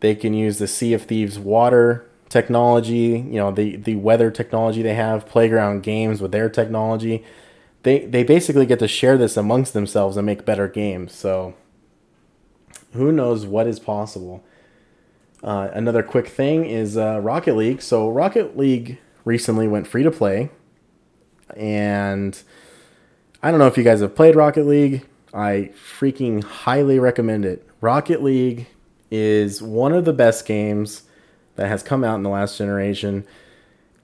they 0.00 0.16
can 0.16 0.34
use 0.34 0.58
the 0.58 0.66
Sea 0.66 0.92
of 0.92 1.04
Thieves 1.04 1.38
water 1.38 2.04
technology, 2.28 3.24
you 3.30 3.38
know, 3.38 3.52
the 3.52 3.76
the 3.76 3.94
weather 3.94 4.32
technology 4.32 4.82
they 4.82 4.94
have, 4.94 5.24
playground 5.24 5.84
games 5.84 6.20
with 6.20 6.32
their 6.32 6.48
technology. 6.48 7.24
They 7.82 8.06
they 8.06 8.24
basically 8.24 8.66
get 8.66 8.78
to 8.80 8.88
share 8.88 9.16
this 9.16 9.36
amongst 9.36 9.72
themselves 9.72 10.16
and 10.16 10.26
make 10.26 10.44
better 10.44 10.68
games. 10.68 11.14
So 11.14 11.54
who 12.92 13.12
knows 13.12 13.46
what 13.46 13.66
is 13.66 13.78
possible. 13.78 14.44
Uh, 15.42 15.68
another 15.72 16.02
quick 16.02 16.28
thing 16.28 16.64
is 16.64 16.96
uh, 16.96 17.20
Rocket 17.20 17.54
League. 17.54 17.80
So 17.80 18.10
Rocket 18.10 18.56
League 18.56 18.98
recently 19.24 19.68
went 19.68 19.86
free 19.86 20.02
to 20.02 20.10
play 20.10 20.50
and 21.56 22.40
I 23.42 23.50
don't 23.50 23.60
know 23.60 23.66
if 23.66 23.76
you 23.78 23.84
guys 23.84 24.00
have 24.00 24.14
played 24.14 24.34
Rocket 24.34 24.66
League. 24.66 25.06
I 25.32 25.70
freaking 25.98 26.42
highly 26.42 26.98
recommend 26.98 27.44
it. 27.44 27.66
Rocket 27.80 28.22
League 28.22 28.66
is 29.10 29.62
one 29.62 29.92
of 29.92 30.04
the 30.04 30.12
best 30.12 30.46
games 30.46 31.02
that 31.56 31.68
has 31.68 31.82
come 31.82 32.02
out 32.04 32.16
in 32.16 32.22
the 32.22 32.30
last 32.30 32.58
generation. 32.58 33.24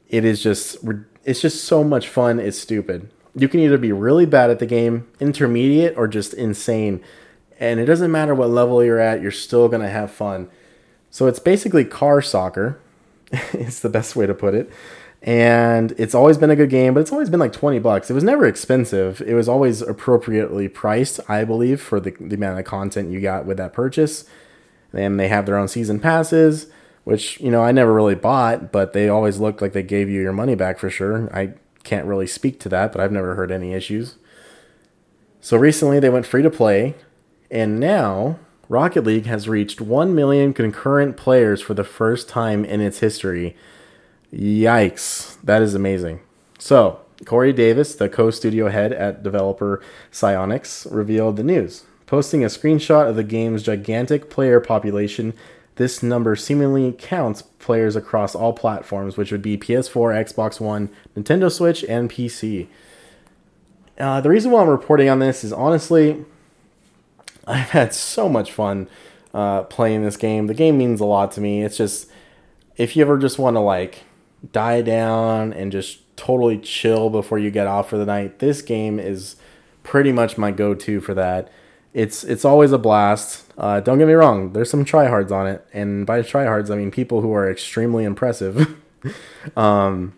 It 0.09 0.25
is 0.25 0.43
just 0.43 0.77
it's 1.25 1.41
just 1.41 1.65
so 1.65 1.83
much 1.83 2.09
fun. 2.09 2.39
It's 2.39 2.59
stupid. 2.59 3.09
You 3.35 3.49
can 3.49 3.61
either 3.61 3.79
be 3.79 3.93
really 3.93 4.27
bad 4.27 4.51
at 4.51 4.59
the 4.59 4.67
game, 4.67 5.09
intermediate, 5.21 5.97
or 5.97 6.07
just 6.07 6.35
insane. 6.35 7.03
And 7.59 7.81
it 7.81 7.87
doesn't 7.87 8.11
matter 8.11 8.35
what 8.35 8.51
level 8.51 8.85
you're 8.85 9.01
at, 9.01 9.23
you're 9.23 9.31
still 9.31 9.69
going 9.69 9.83
to 9.83 9.89
have 9.89 10.11
fun. 10.11 10.49
So 11.11 11.27
it's 11.27 11.39
basically 11.39 11.85
car 11.85 12.21
soccer. 12.23 12.81
it's 13.33 13.81
the 13.81 13.89
best 13.89 14.17
way 14.17 14.27
to 14.27 14.35
put 14.35 14.55
it 14.55 14.71
and 15.25 15.93
it's 15.97 16.15
always 16.15 16.37
been 16.37 16.51
a 16.51 16.57
good 16.57 16.69
game, 16.69 16.93
but 16.93 17.01
it's 17.01 17.11
always 17.11 17.31
been 17.31 17.41
like 17.41 17.55
20 17.55 17.79
bucks. 17.79 18.11
It 18.11 18.15
was 18.15 18.23
never 18.23 18.45
expensive. 18.45 19.23
It 19.23 19.33
was 19.33 19.49
always 19.49 19.81
appropriately 19.81 20.69
priced, 20.69 21.19
I 21.31 21.45
believe, 21.45 21.81
for 21.81 21.99
the, 21.99 22.15
the 22.21 22.35
amount 22.35 22.59
of 22.59 22.67
content 22.67 23.11
you 23.11 23.23
got 23.23 23.47
with 23.47 23.57
that 23.57 23.73
purchase. 23.73 24.27
And 24.93 25.19
they 25.19 25.29
have 25.29 25.47
their 25.47 25.57
own 25.57 25.67
season 25.67 25.99
passes, 25.99 26.67
which, 27.05 27.41
you 27.41 27.51
know, 27.51 27.63
I 27.63 27.73
never 27.73 27.95
really 27.95 28.15
bought, 28.15 28.71
but 28.71 28.93
they 28.93 29.09
always 29.09 29.41
looked 29.41 29.63
like 29.63 29.73
they 29.73 29.83
gave 29.83 30.11
you 30.11 30.21
your 30.21 30.35
money 30.35 30.55
back 30.55 30.79
for 30.79 30.91
sure. 30.91 31.35
I 31.35 31.55
can't 31.85 32.07
really 32.07 32.27
speak 32.27 32.59
to 32.61 32.69
that, 32.71 32.93
but 32.93 33.01
I've 33.01 33.13
never 33.13 33.35
heard 33.35 33.53
any 33.53 33.73
issues. 33.73 34.17
So 35.41 35.57
recently 35.57 36.01
they 36.01 36.11
went 36.11 36.27
free 36.27 36.43
to 36.43 36.51
play, 36.51 36.95
and 37.51 37.79
now 37.79 38.39
Rocket 38.69 39.05
League 39.05 39.27
has 39.27 39.49
reached 39.49 39.81
1 39.81 40.15
million 40.15 40.55
concurrent 40.55 41.17
players 41.17 41.61
for 41.61 41.75
the 41.75 41.85
first 41.85 42.29
time 42.29 42.65
in 42.65 42.81
its 42.81 43.01
history 43.01 43.57
Yikes. 44.33 45.37
That 45.45 45.63
is 45.63 45.75
amazing. 45.75 46.21
So, 46.59 47.01
Corey 47.25 47.53
Davis, 47.53 47.95
the 47.95 48.09
co 48.09 48.31
studio 48.31 48.69
head 48.69 48.93
at 48.93 49.23
developer 49.23 49.83
Psyonix, 50.11 50.87
revealed 50.91 51.37
the 51.37 51.45
news. 51.45 51.85
Posting 52.07 52.43
a 52.43 52.49
screenshot 52.49 53.09
of 53.09 53.17
the 53.17 53.23
game's 53.23 53.63
gigantic 53.63 54.31
player 54.31 54.61
population, 54.61 55.35
this 55.77 56.03
number 56.03 56.37
seemingly 56.37 56.93
counts 56.93 57.43
players 57.43 57.97
across 57.97 58.35
all 58.35 58.53
platforms, 58.53 59.17
which 59.17 59.33
would 59.33 59.43
be 59.43 59.59
PS4, 59.59 60.25
Xbox 60.25 60.61
One, 60.61 60.89
Nintendo 61.17 61.51
Switch, 61.51 61.85
and 61.85 62.11
PC. 62.11 62.69
Uh, 63.99 64.21
the 64.21 64.29
reason 64.29 64.51
why 64.51 64.63
I'm 64.63 64.69
reporting 64.69 65.09
on 65.09 65.19
this 65.19 65.45
is 65.45 65.53
honestly, 65.53 66.25
I've 67.47 67.71
had 67.71 67.93
so 67.93 68.29
much 68.29 68.53
fun 68.53 68.89
uh, 69.33 69.63
playing 69.65 70.05
this 70.05 70.17
game. 70.17 70.47
The 70.47 70.55
game 70.55 70.79
means 70.79 71.01
a 71.01 71.05
lot 71.05 71.33
to 71.33 71.41
me. 71.41 71.63
It's 71.63 71.77
just, 71.77 72.09
if 72.77 72.97
you 72.97 73.03
ever 73.03 73.19
just 73.19 73.39
want 73.39 73.57
to 73.57 73.61
like 73.61 74.05
die 74.53 74.83
down 74.83 75.53
and 75.53 75.73
just 75.73 76.01
totally 76.17 76.59
chill 76.59 77.11
before 77.11 77.39
you 77.39 77.51
get 77.51 77.67
off 77.67 77.89
for 77.89 77.99
the 77.99 78.07
night, 78.07 78.39
this 78.39 78.63
game 78.63 78.99
is 78.99 79.37
pretty 79.83 80.13
much 80.13 80.39
my 80.39 80.51
go-to 80.51 81.01
for 81.01 81.15
that. 81.15 81.51
It's 81.95 82.25
it's 82.25 82.45
always 82.45 82.73
a 82.73 82.79
blast. 82.79 83.45
Uh, 83.57 83.81
don't 83.81 83.99
get 83.99 84.09
me 84.09 84.15
wrong, 84.15 84.53
there's 84.53 84.69
some 84.69 84.85
tryhards 84.85 85.31
on 85.31 85.47
it, 85.47 85.67
and 85.73 86.05
by 86.05 86.21
tryhards 86.21 86.71
I 86.71 86.77
mean 86.77 86.91
people 86.91 87.21
who 87.23 87.33
are 87.33 87.49
extremely 87.51 88.05
impressive. 88.05 88.77
um, 89.57 90.13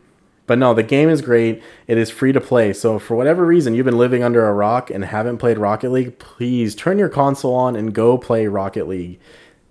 But 0.46 0.58
no, 0.58 0.74
the 0.74 0.82
game 0.82 1.08
is 1.08 1.22
great. 1.22 1.62
It 1.86 1.98
is 1.98 2.10
free 2.10 2.32
to 2.32 2.40
play. 2.40 2.72
So 2.72 2.98
for 2.98 3.16
whatever 3.16 3.44
reason 3.44 3.74
you've 3.74 3.84
been 3.84 3.98
living 3.98 4.22
under 4.22 4.46
a 4.46 4.52
rock 4.52 4.90
and 4.90 5.04
haven't 5.04 5.38
played 5.38 5.58
Rocket 5.58 5.90
League, 5.90 6.18
please 6.18 6.74
turn 6.74 6.98
your 6.98 7.08
console 7.08 7.54
on 7.54 7.74
and 7.76 7.92
go 7.92 8.16
play 8.16 8.46
Rocket 8.46 8.86
League. 8.86 9.18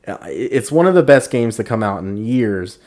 Uh, 0.06 0.18
it's 0.24 0.72
one 0.72 0.86
of 0.86 0.94
the 0.94 1.02
best 1.02 1.32
games 1.32 1.56
to 1.56 1.64
come 1.64 1.82
out 1.82 2.00
in 2.04 2.18
years. 2.18 2.78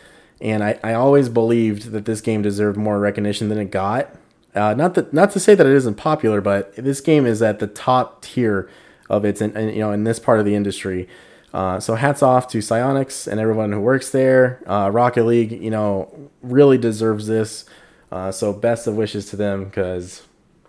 And 0.40 0.62
I, 0.62 0.78
I 0.84 0.92
always 0.92 1.28
believed 1.28 1.90
that 1.92 2.04
this 2.04 2.20
game 2.20 2.42
deserved 2.42 2.76
more 2.76 3.00
recognition 3.00 3.48
than 3.48 3.58
it 3.58 3.70
got. 3.70 4.14
Uh, 4.54 4.75
not 4.75 4.94
that 4.94 5.12
not 5.12 5.30
to 5.32 5.40
say 5.40 5.54
that 5.54 5.66
it 5.66 5.72
isn't 5.72 5.96
popular, 5.96 6.40
but 6.40 6.75
this 6.76 7.00
game 7.00 7.26
is 7.26 7.42
at 7.42 7.58
the 7.58 7.66
top 7.66 8.22
tier 8.22 8.68
of 9.08 9.24
its 9.24 9.40
in, 9.40 9.56
you 9.70 9.80
know 9.80 9.92
in 9.92 10.04
this 10.04 10.18
part 10.18 10.38
of 10.38 10.44
the 10.44 10.54
industry. 10.54 11.08
Uh, 11.52 11.80
so 11.80 11.94
hats 11.94 12.22
off 12.22 12.46
to 12.48 12.58
Psyonix 12.58 13.26
and 13.26 13.40
everyone 13.40 13.72
who 13.72 13.80
works 13.80 14.10
there. 14.10 14.62
Uh, 14.66 14.90
Rocket 14.92 15.24
League, 15.24 15.50
you 15.50 15.70
know, 15.70 16.30
really 16.42 16.76
deserves 16.76 17.26
this. 17.26 17.64
Uh, 18.12 18.30
so 18.30 18.52
best 18.52 18.86
of 18.86 18.94
wishes 18.96 19.30
to 19.30 19.36
them 19.36 19.64
because 19.64 20.22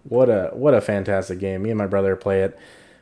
what 0.03 0.29
a 0.29 0.51
what 0.53 0.74
a 0.74 0.81
fantastic 0.81 1.39
game. 1.39 1.63
Me 1.63 1.69
and 1.69 1.77
my 1.77 1.88
brother 1.88 2.15
play 2.15 2.41
it, 2.43 2.58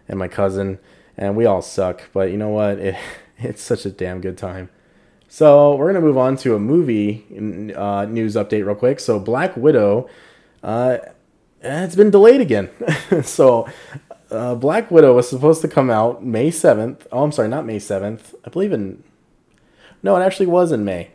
and 0.07 0.17
my 0.19 0.27
cousin, 0.27 0.79
and 1.17 1.35
we 1.35 1.45
all 1.45 1.61
suck. 1.61 2.03
But 2.13 2.31
you 2.31 2.37
know 2.37 2.49
what? 2.49 2.79
It, 2.87 2.95
it's 3.39 3.61
such 3.61 3.85
a 3.85 3.91
damn 3.91 4.19
good 4.19 4.35
time. 4.35 4.69
So 5.27 5.75
we're 5.75 5.93
gonna 5.93 6.03
move 6.03 6.17
on 6.17 6.37
to 6.37 6.55
a 6.55 6.59
movie 6.59 7.23
uh, 7.75 8.05
news 8.05 8.35
update 8.35 8.65
real 8.65 8.73
quick. 8.73 8.99
So 8.99 9.19
Black 9.19 9.55
Widow, 9.55 10.09
uh, 10.63 10.97
it's 11.61 11.95
been 11.95 12.09
delayed 12.09 12.41
again. 12.41 12.71
so 13.23 13.67
uh, 14.31 14.55
Black 14.55 14.91
Widow 14.91 15.15
was 15.15 15.29
supposed 15.29 15.61
to 15.61 15.67
come 15.67 15.89
out 15.89 16.23
May 16.23 16.49
7th. 16.49 17.07
Oh, 17.11 17.23
I'm 17.23 17.31
sorry, 17.31 17.47
not 17.47 17.65
May 17.65 17.77
7th. 17.77 18.35
I 18.45 18.49
believe 18.49 18.71
in. 18.71 19.03
No, 20.03 20.15
it 20.15 20.23
actually 20.23 20.47
was 20.47 20.71
in 20.71 20.85
May. 20.85 21.11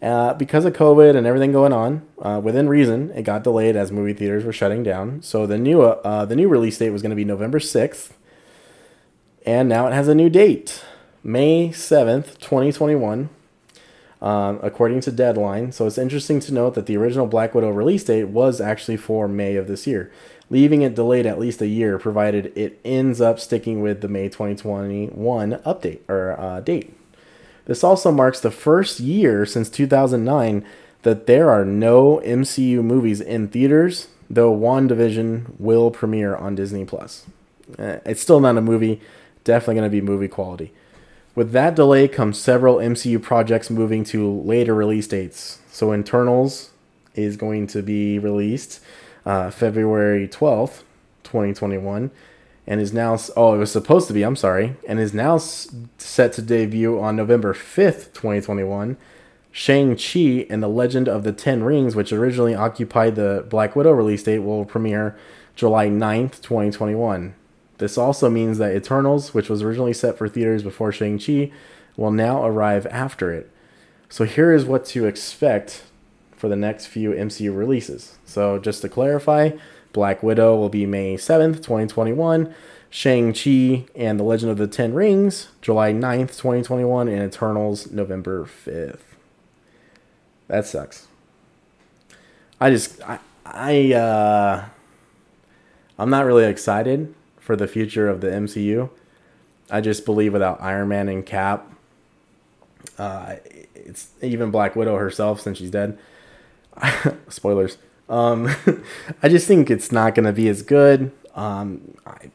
Uh, 0.00 0.32
because 0.34 0.64
of 0.64 0.74
COVID 0.74 1.16
and 1.16 1.26
everything 1.26 1.50
going 1.50 1.72
on, 1.72 2.06
uh, 2.22 2.40
within 2.42 2.68
reason, 2.68 3.10
it 3.10 3.22
got 3.22 3.42
delayed 3.42 3.74
as 3.74 3.90
movie 3.90 4.12
theaters 4.12 4.44
were 4.44 4.52
shutting 4.52 4.84
down. 4.84 5.22
So 5.22 5.44
the 5.44 5.58
new 5.58 5.82
uh, 5.82 6.24
the 6.24 6.36
new 6.36 6.48
release 6.48 6.78
date 6.78 6.90
was 6.90 7.02
going 7.02 7.10
to 7.10 7.16
be 7.16 7.24
November 7.24 7.58
6th. 7.58 8.12
And 9.44 9.68
now 9.68 9.88
it 9.88 9.92
has 9.92 10.08
a 10.08 10.14
new 10.14 10.30
date 10.30 10.84
May 11.24 11.70
7th, 11.70 12.38
2021. 12.38 13.30
Um, 14.20 14.58
according 14.64 15.00
to 15.02 15.12
Deadline. 15.12 15.70
So 15.70 15.86
it's 15.86 15.96
interesting 15.96 16.40
to 16.40 16.52
note 16.52 16.74
that 16.74 16.86
the 16.86 16.96
original 16.96 17.28
Black 17.28 17.54
Widow 17.54 17.70
release 17.70 18.02
date 18.02 18.24
was 18.24 18.60
actually 18.60 18.96
for 18.96 19.28
May 19.28 19.54
of 19.54 19.68
this 19.68 19.86
year 19.86 20.10
leaving 20.50 20.82
it 20.82 20.94
delayed 20.94 21.26
at 21.26 21.38
least 21.38 21.60
a 21.60 21.66
year, 21.66 21.98
provided 21.98 22.52
it 22.56 22.80
ends 22.84 23.20
up 23.20 23.38
sticking 23.38 23.80
with 23.80 24.00
the 24.00 24.08
May 24.08 24.28
2021 24.28 25.52
update 25.52 26.00
or 26.08 26.38
uh, 26.38 26.60
date. 26.60 26.94
This 27.66 27.84
also 27.84 28.10
marks 28.10 28.40
the 28.40 28.50
first 28.50 28.98
year 28.98 29.44
since 29.44 29.68
2009 29.68 30.64
that 31.02 31.26
there 31.26 31.50
are 31.50 31.64
no 31.64 32.20
MCU 32.24 32.82
movies 32.82 33.20
in 33.20 33.48
theaters, 33.48 34.08
though 34.30 34.56
WandaVision 34.56 35.58
will 35.58 35.90
premiere 35.90 36.34
on 36.34 36.54
Disney 36.54 36.84
Plus. 36.84 37.26
Uh, 37.78 37.98
it's 38.06 38.22
still 38.22 38.40
not 38.40 38.56
a 38.56 38.62
movie, 38.62 39.00
definitely 39.44 39.74
going 39.74 39.90
to 39.90 39.90
be 39.90 40.00
movie 40.00 40.28
quality. 40.28 40.72
With 41.38 41.52
that 41.52 41.76
delay 41.76 42.08
comes 42.08 42.36
several 42.36 42.78
MCU 42.78 43.22
projects 43.22 43.70
moving 43.70 44.02
to 44.06 44.28
later 44.40 44.74
release 44.74 45.06
dates. 45.06 45.60
So 45.70 45.94
Eternals 45.94 46.70
is 47.14 47.36
going 47.36 47.68
to 47.68 47.80
be 47.80 48.18
released 48.18 48.80
uh, 49.24 49.52
February 49.52 50.26
12th, 50.26 50.82
2021, 51.22 52.10
and 52.66 52.80
is 52.80 52.92
now, 52.92 53.16
oh, 53.36 53.54
it 53.54 53.58
was 53.58 53.70
supposed 53.70 54.08
to 54.08 54.14
be, 54.14 54.24
I'm 54.24 54.34
sorry, 54.34 54.74
and 54.88 54.98
is 54.98 55.14
now 55.14 55.38
set 55.38 56.32
to 56.32 56.42
debut 56.42 56.98
on 56.98 57.14
November 57.14 57.54
5th, 57.54 58.12
2021. 58.14 58.96
Shang-Chi 59.52 60.44
and 60.50 60.60
the 60.60 60.66
Legend 60.66 61.08
of 61.08 61.22
the 61.22 61.32
Ten 61.32 61.62
Rings, 61.62 61.94
which 61.94 62.12
originally 62.12 62.56
occupied 62.56 63.14
the 63.14 63.46
Black 63.48 63.76
Widow 63.76 63.92
release 63.92 64.24
date, 64.24 64.40
will 64.40 64.64
premiere 64.64 65.16
July 65.54 65.86
9th, 65.86 66.42
2021. 66.42 67.36
This 67.78 67.96
also 67.96 68.28
means 68.28 68.58
that 68.58 68.74
Eternals, 68.74 69.32
which 69.32 69.48
was 69.48 69.62
originally 69.62 69.92
set 69.92 70.18
for 70.18 70.28
theaters 70.28 70.62
before 70.62 70.92
Shang-Chi, 70.92 71.52
will 71.96 72.10
now 72.10 72.44
arrive 72.44 72.86
after 72.86 73.32
it. 73.32 73.50
So 74.08 74.24
here 74.24 74.52
is 74.52 74.64
what 74.64 74.84
to 74.86 75.06
expect 75.06 75.84
for 76.32 76.48
the 76.48 76.56
next 76.56 76.86
few 76.86 77.10
MCU 77.10 77.56
releases. 77.56 78.18
So 78.24 78.58
just 78.58 78.82
to 78.82 78.88
clarify, 78.88 79.52
Black 79.92 80.22
Widow 80.22 80.56
will 80.56 80.68
be 80.68 80.86
May 80.86 81.16
7th, 81.16 81.56
2021. 81.56 82.54
Shang-Chi 82.90 83.84
and 83.94 84.18
the 84.18 84.24
Legend 84.24 84.50
of 84.50 84.56
the 84.56 84.66
Ten 84.66 84.94
Rings, 84.94 85.48
July 85.60 85.92
9th, 85.92 86.38
2021, 86.38 87.06
and 87.08 87.22
Eternals, 87.22 87.90
November 87.90 88.46
5th. 88.46 89.00
That 90.46 90.66
sucks. 90.66 91.06
I 92.58 92.70
just, 92.70 93.02
I, 93.02 93.18
I, 93.44 93.92
uh, 93.92 94.64
I'm 95.98 96.08
not 96.08 96.24
really 96.24 96.46
excited 96.46 97.14
for 97.48 97.56
the 97.56 97.66
future 97.66 98.10
of 98.10 98.20
the 98.20 98.26
MCU. 98.26 98.90
I 99.70 99.80
just 99.80 100.04
believe 100.04 100.34
without 100.34 100.60
Iron 100.60 100.88
Man 100.88 101.08
and 101.08 101.24
Cap, 101.24 101.66
uh, 102.98 103.36
it's 103.74 104.10
even 104.20 104.50
Black 104.50 104.76
Widow 104.76 104.98
herself, 104.98 105.40
since 105.40 105.56
she's 105.56 105.70
dead, 105.70 105.98
spoilers. 107.30 107.78
Um, 108.06 108.54
I 109.22 109.30
just 109.30 109.46
think 109.46 109.70
it's 109.70 109.90
not 109.90 110.14
going 110.14 110.26
to 110.26 110.32
be 110.34 110.46
as 110.50 110.60
good. 110.60 111.10
Um, 111.34 111.96
I, 112.06 112.30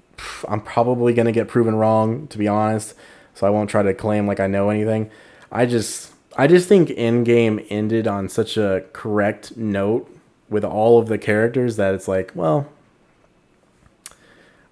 I'm 0.48 0.62
probably 0.62 1.14
going 1.14 1.28
to 1.28 1.32
get 1.32 1.48
proven 1.48 1.76
wrong, 1.76 2.26
to 2.30 2.40
be 2.40 2.48
honest. 2.48 2.96
So 3.36 3.46
I 3.46 3.52
won't 3.52 3.70
try 3.70 3.84
to 3.84 3.94
claim 3.94 4.26
like 4.26 4.40
I 4.40 4.48
know 4.48 4.72
anything. 4.72 5.12
I 5.52 5.68
just, 5.68 6.12
I 6.36 6.48
just 6.48 6.68
think 6.68 6.90
Endgame 6.90 7.64
ended 7.70 8.08
on 8.08 8.30
such 8.30 8.58
a 8.58 8.84
correct 8.94 9.56
note 9.58 10.10
with 10.50 10.66
all 10.66 10.98
of 10.98 11.08
the 11.08 11.20
characters 11.20 11.76
that 11.76 11.94
it's 11.94 12.08
like, 12.08 12.32
well, 12.34 12.68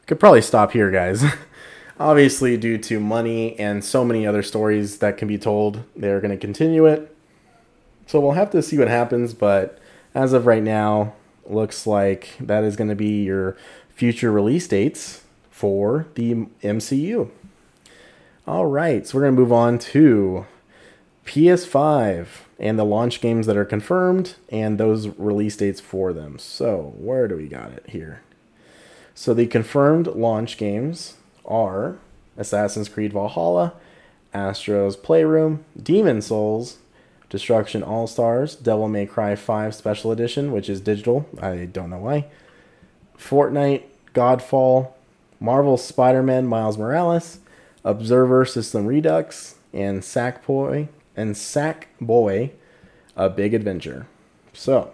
could 0.08 0.20
probably 0.20 0.42
stop 0.42 0.72
here, 0.72 0.92
guys. 0.92 1.24
Obviously, 2.00 2.58
due 2.58 2.78
to 2.80 3.00
money 3.00 3.58
and 3.60 3.84
so 3.84 4.04
many 4.04 4.26
other 4.26 4.42
stories 4.42 4.98
that 4.98 5.18
can 5.18 5.28
be 5.28 5.38
told, 5.38 5.84
they're 5.96 6.20
going 6.20 6.32
to 6.32 6.38
continue 6.38 6.86
it. 6.86 7.16
So 8.08 8.20
we'll 8.20 8.32
have 8.32 8.52
to 8.52 8.62
see 8.62 8.78
what 8.78 8.88
happens, 8.88 9.34
but 9.34 9.80
as 10.14 10.34
of 10.34 10.46
right 10.46 10.64
now, 10.64 11.14
looks 11.46 11.86
like 11.86 12.36
that 12.40 12.64
is 12.64 12.76
going 12.76 12.90
to 12.90 12.96
be 12.96 13.24
your 13.24 13.56
future 13.90 14.32
release 14.32 14.68
dates 14.68 15.24
for 15.50 16.08
the 16.16 16.34
MCU. 16.64 17.30
All 18.48 18.66
right, 18.66 19.06
so 19.06 19.18
we're 19.18 19.26
going 19.26 19.36
to 19.36 19.42
move 19.42 19.54
on 19.54 19.78
to 19.80 20.46
PS5 21.26 22.28
and 22.60 22.78
the 22.78 22.84
launch 22.84 23.22
games 23.22 23.46
that 23.46 23.56
are 23.56 23.66
confirmed 23.66 24.36
and 24.50 24.78
those 24.78 25.08
release 25.08 25.56
dates 25.56 25.80
for 25.80 26.12
them. 26.14 26.40
So, 26.40 26.94
where 26.98 27.28
do 27.28 27.38
we 27.38 27.48
got 27.48 27.72
it 27.72 27.86
here? 27.90 28.22
So, 29.14 29.34
the 29.34 29.48
confirmed 29.48 30.08
launch 30.08 30.58
games 30.58 31.16
are 31.46 31.98
Assassin's 32.38 32.90
Creed 32.90 33.14
Valhalla, 33.14 33.74
Astro's 34.34 34.96
Playroom, 34.96 35.66
Demon's 35.82 36.28
Souls, 36.28 36.78
Destruction 37.30 37.84
All 37.84 38.08
Stars, 38.08 38.56
Devil 38.56 38.88
May 38.88 39.06
Cry 39.06 39.36
5 39.36 39.76
Special 39.76 40.12
Edition, 40.12 40.52
which 40.52 40.70
is 40.70 40.82
digital. 40.82 41.28
I 41.42 41.66
don't 41.66 41.90
know 41.90 41.98
why. 41.98 42.26
Fortnite, 43.18 43.84
Godfall, 44.14 44.92
Marvel 45.40 45.78
Spider 45.78 46.24
Man 46.24 46.48
Miles 46.48 46.78
Morales, 46.78 47.40
Observer 47.84 48.46
System 48.46 48.86
Redux, 48.86 49.56
and 49.74 50.02
Sackboy 50.02 50.88
and 51.16 51.36
Sackboy 51.36 52.52
A 53.16 53.30
Big 53.30 53.54
Adventure. 53.54 54.08
So 54.54 54.92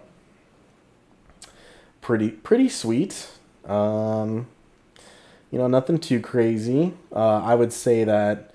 pretty 2.00 2.30
pretty 2.30 2.68
sweet. 2.68 3.28
Um, 3.66 4.46
you 5.50 5.58
know, 5.58 5.66
nothing 5.66 5.98
too 5.98 6.20
crazy. 6.20 6.94
Uh, 7.12 7.42
I 7.42 7.54
would 7.54 7.72
say 7.72 8.04
that 8.04 8.52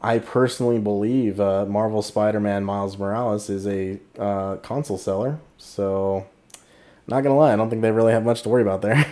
I 0.00 0.18
personally 0.18 0.78
believe 0.78 1.40
uh, 1.40 1.66
Marvel 1.66 2.02
Spider-Man 2.02 2.64
Miles 2.64 2.98
Morales 2.98 3.48
is 3.48 3.66
a 3.66 3.98
uh, 4.18 4.56
console 4.56 4.98
seller. 4.98 5.38
So, 5.58 6.26
not 7.06 7.22
gonna 7.22 7.36
lie, 7.36 7.52
I 7.52 7.56
don't 7.56 7.70
think 7.70 7.82
they 7.82 7.90
really 7.90 8.12
have 8.12 8.24
much 8.24 8.42
to 8.42 8.48
worry 8.48 8.62
about 8.62 8.82
there. 8.82 9.06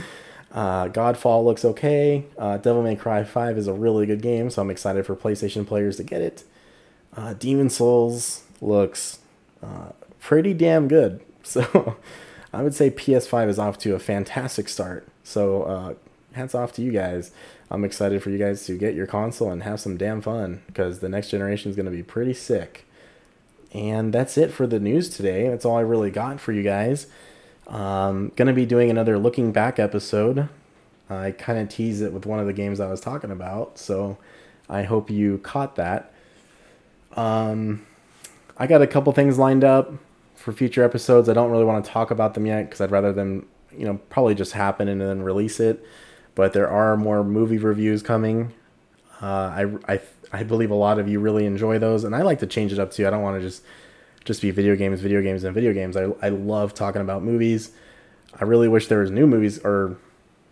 uh, 0.52 0.88
Godfall 0.88 1.44
looks 1.44 1.64
okay. 1.64 2.26
Uh, 2.36 2.58
Devil 2.58 2.82
May 2.82 2.96
Cry 2.96 3.24
5 3.24 3.58
is 3.58 3.66
a 3.66 3.72
really 3.72 4.06
good 4.06 4.22
game, 4.22 4.50
so 4.50 4.62
I'm 4.62 4.70
excited 4.70 5.06
for 5.06 5.16
PlayStation 5.16 5.66
players 5.66 5.96
to 5.96 6.02
get 6.02 6.20
it. 6.20 6.44
Uh, 7.16 7.32
Demon's 7.34 7.76
Souls 7.76 8.42
looks 8.60 9.20
uh, 9.62 9.92
pretty 10.20 10.54
damn 10.54 10.88
good. 10.88 11.20
So, 11.46 11.96
I 12.56 12.62
would 12.62 12.74
say 12.74 12.90
PS5 12.90 13.48
is 13.48 13.58
off 13.58 13.78
to 13.80 13.94
a 13.94 13.98
fantastic 13.98 14.68
start. 14.68 15.06
So, 15.22 15.96
hats 16.32 16.54
off 16.54 16.72
to 16.72 16.82
you 16.82 16.90
guys. 16.90 17.30
I'm 17.70 17.84
excited 17.84 18.22
for 18.22 18.30
you 18.30 18.38
guys 18.38 18.64
to 18.66 18.78
get 18.78 18.94
your 18.94 19.06
console 19.06 19.50
and 19.50 19.62
have 19.62 19.78
some 19.78 19.98
damn 19.98 20.22
fun 20.22 20.62
because 20.66 21.00
the 21.00 21.08
next 21.08 21.28
generation 21.28 21.70
is 21.70 21.76
going 21.76 21.86
to 21.86 21.92
be 21.92 22.02
pretty 22.02 22.32
sick. 22.32 22.86
And 23.74 24.12
that's 24.12 24.38
it 24.38 24.52
for 24.52 24.66
the 24.66 24.80
news 24.80 25.10
today. 25.10 25.48
That's 25.48 25.66
all 25.66 25.76
I 25.76 25.82
really 25.82 26.10
got 26.10 26.40
for 26.40 26.52
you 26.52 26.62
guys. 26.62 27.08
Um, 27.66 28.32
going 28.36 28.48
to 28.48 28.54
be 28.54 28.64
doing 28.64 28.90
another 28.90 29.18
looking 29.18 29.52
back 29.52 29.78
episode. 29.78 30.48
I 31.10 31.32
kind 31.32 31.58
of 31.58 31.68
teased 31.68 32.00
it 32.00 32.12
with 32.12 32.24
one 32.24 32.38
of 32.40 32.46
the 32.46 32.54
games 32.54 32.80
I 32.80 32.88
was 32.88 33.02
talking 33.02 33.30
about, 33.30 33.78
so 33.78 34.16
I 34.68 34.82
hope 34.84 35.10
you 35.10 35.38
caught 35.38 35.76
that. 35.76 36.10
Um, 37.16 37.86
I 38.56 38.66
got 38.66 38.80
a 38.80 38.86
couple 38.86 39.12
things 39.12 39.38
lined 39.38 39.62
up 39.62 39.92
for 40.46 40.52
future 40.52 40.84
episodes. 40.84 41.28
I 41.28 41.32
don't 41.32 41.50
really 41.50 41.64
want 41.64 41.84
to 41.84 41.90
talk 41.90 42.12
about 42.12 42.34
them 42.34 42.46
yet 42.46 42.66
because 42.66 42.80
I'd 42.80 42.92
rather 42.92 43.12
them, 43.12 43.48
you 43.76 43.84
know, 43.84 43.98
probably 44.10 44.36
just 44.36 44.52
happen 44.52 44.86
and 44.86 45.00
then 45.00 45.22
release 45.22 45.58
it. 45.58 45.84
But 46.36 46.52
there 46.52 46.70
are 46.70 46.96
more 46.96 47.24
movie 47.24 47.58
reviews 47.58 48.00
coming. 48.00 48.54
Uh, 49.20 49.26
I, 49.26 49.94
I, 49.94 50.00
I 50.32 50.42
believe 50.44 50.70
a 50.70 50.76
lot 50.76 51.00
of 51.00 51.08
you 51.08 51.18
really 51.18 51.46
enjoy 51.46 51.80
those, 51.80 52.04
and 52.04 52.14
I 52.14 52.22
like 52.22 52.38
to 52.38 52.46
change 52.46 52.72
it 52.72 52.78
up 52.78 52.92
too. 52.92 53.08
I 53.08 53.10
don't 53.10 53.22
want 53.22 53.40
to 53.40 53.44
just 53.44 53.64
just 54.24 54.40
be 54.40 54.52
video 54.52 54.76
games, 54.76 55.00
video 55.00 55.20
games, 55.20 55.42
and 55.42 55.52
video 55.52 55.72
games. 55.72 55.96
I, 55.96 56.04
I 56.22 56.28
love 56.28 56.74
talking 56.74 57.02
about 57.02 57.24
movies. 57.24 57.72
I 58.40 58.44
really 58.44 58.68
wish 58.68 58.86
there 58.86 59.00
was 59.00 59.10
new 59.10 59.26
movies, 59.26 59.58
or 59.64 59.96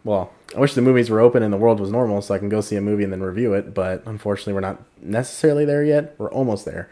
well, 0.03 0.33
I 0.57 0.59
wish 0.59 0.75
the 0.75 0.83
movies 0.83 1.09
were 1.09 1.21
open 1.21 1.45
and 1.45 1.53
the 1.53 1.57
world 1.57 1.79
was 1.79 1.93
normal, 1.93 2.21
so 2.21 2.35
I 2.35 2.39
can 2.39 2.49
go 2.49 2.61
see 2.61 2.75
a 2.75 2.81
movie 2.81 3.05
and 3.05 3.13
then 3.13 3.23
review 3.23 3.55
it. 3.55 3.75
But 3.75 4.03
unfortunately, 4.07 4.55
we're 4.55 4.61
not 4.61 4.83
necessarily 5.01 5.65
there 5.65 5.85
yet. 5.85 6.17
We're 6.19 6.33
almost 6.33 6.65
there. 6.65 6.89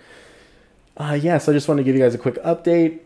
Uh, 0.97 1.19
yeah, 1.21 1.39
so 1.39 1.53
I 1.53 1.55
just 1.55 1.69
wanted 1.69 1.83
to 1.83 1.85
give 1.85 1.97
you 1.97 2.03
guys 2.03 2.15
a 2.15 2.19
quick 2.19 2.37
update. 2.37 3.01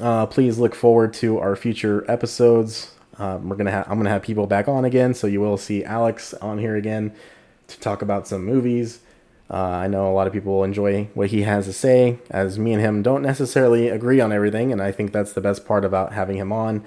Uh, 0.00 0.26
please 0.26 0.58
look 0.58 0.74
forward 0.74 1.14
to 1.14 1.38
our 1.38 1.56
future 1.56 2.04
episodes. 2.10 2.92
Um, 3.18 3.48
we're 3.48 3.56
gonna 3.56 3.70
have 3.70 3.88
I'm 3.88 3.96
gonna 3.98 4.10
have 4.10 4.22
people 4.22 4.46
back 4.46 4.68
on 4.68 4.84
again, 4.84 5.14
so 5.14 5.26
you 5.26 5.40
will 5.40 5.56
see 5.56 5.84
Alex 5.84 6.34
on 6.34 6.58
here 6.58 6.76
again 6.76 7.14
to 7.68 7.80
talk 7.80 8.02
about 8.02 8.26
some 8.26 8.44
movies. 8.44 9.00
Uh, 9.48 9.56
I 9.56 9.86
know 9.86 10.10
a 10.10 10.14
lot 10.14 10.26
of 10.26 10.32
people 10.32 10.64
enjoy 10.64 11.08
what 11.14 11.28
he 11.28 11.42
has 11.42 11.66
to 11.66 11.72
say, 11.72 12.18
as 12.30 12.58
me 12.58 12.72
and 12.72 12.82
him 12.82 13.02
don't 13.02 13.22
necessarily 13.22 13.88
agree 13.88 14.20
on 14.20 14.32
everything, 14.32 14.72
and 14.72 14.82
I 14.82 14.90
think 14.90 15.12
that's 15.12 15.32
the 15.32 15.40
best 15.40 15.64
part 15.64 15.84
about 15.84 16.12
having 16.12 16.36
him 16.36 16.52
on. 16.52 16.84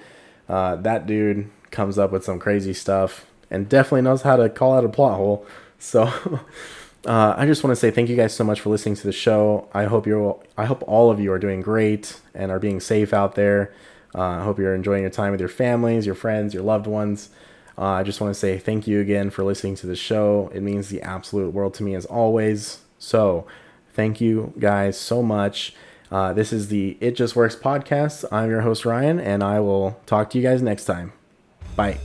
Uh, 0.48 0.76
that 0.76 1.06
dude 1.06 1.50
comes 1.70 1.98
up 1.98 2.10
with 2.12 2.24
some 2.24 2.38
crazy 2.38 2.74
stuff 2.74 3.26
and 3.50 3.68
definitely 3.68 4.02
knows 4.02 4.22
how 4.22 4.36
to 4.36 4.48
call 4.48 4.74
out 4.74 4.84
a 4.84 4.88
plot 4.88 5.16
hole. 5.16 5.46
So 5.78 6.12
uh, 7.06 7.34
I 7.36 7.46
just 7.46 7.62
want 7.62 7.72
to 7.72 7.76
say 7.76 7.90
thank 7.90 8.08
you 8.08 8.16
guys 8.16 8.34
so 8.34 8.44
much 8.44 8.60
for 8.60 8.70
listening 8.70 8.96
to 8.96 9.06
the 9.06 9.12
show. 9.12 9.68
I 9.72 9.84
hope 9.84 10.06
you're 10.06 10.38
I 10.56 10.64
hope 10.64 10.82
all 10.86 11.10
of 11.10 11.20
you 11.20 11.32
are 11.32 11.38
doing 11.38 11.60
great 11.60 12.20
and 12.34 12.50
are 12.50 12.58
being 12.58 12.80
safe 12.80 13.12
out 13.12 13.34
there. 13.34 13.72
Uh, 14.14 14.22
I 14.22 14.42
hope 14.42 14.58
you're 14.58 14.74
enjoying 14.74 15.02
your 15.02 15.10
time 15.10 15.32
with 15.32 15.40
your 15.40 15.48
families, 15.48 16.06
your 16.06 16.14
friends, 16.14 16.54
your 16.54 16.62
loved 16.62 16.86
ones. 16.86 17.30
Uh, 17.76 17.84
I 17.84 18.02
just 18.02 18.20
want 18.20 18.32
to 18.34 18.38
say 18.38 18.58
thank 18.58 18.86
you 18.88 19.00
again 19.00 19.30
for 19.30 19.44
listening 19.44 19.76
to 19.76 19.86
the 19.86 19.94
show. 19.94 20.50
It 20.52 20.62
means 20.62 20.88
the 20.88 21.00
absolute 21.02 21.52
world 21.52 21.74
to 21.74 21.84
me 21.84 21.94
as 21.94 22.06
always. 22.06 22.80
So, 22.98 23.46
thank 23.92 24.20
you 24.20 24.52
guys 24.58 24.98
so 24.98 25.22
much. 25.22 25.74
Uh, 26.10 26.32
this 26.32 26.52
is 26.52 26.68
the 26.68 26.96
It 27.00 27.12
Just 27.12 27.36
Works 27.36 27.54
podcast. 27.54 28.24
I'm 28.32 28.50
your 28.50 28.62
host, 28.62 28.84
Ryan, 28.84 29.20
and 29.20 29.44
I 29.44 29.60
will 29.60 30.00
talk 30.06 30.30
to 30.30 30.38
you 30.38 30.42
guys 30.42 30.62
next 30.62 30.86
time. 30.86 31.12
Bye. 31.76 31.98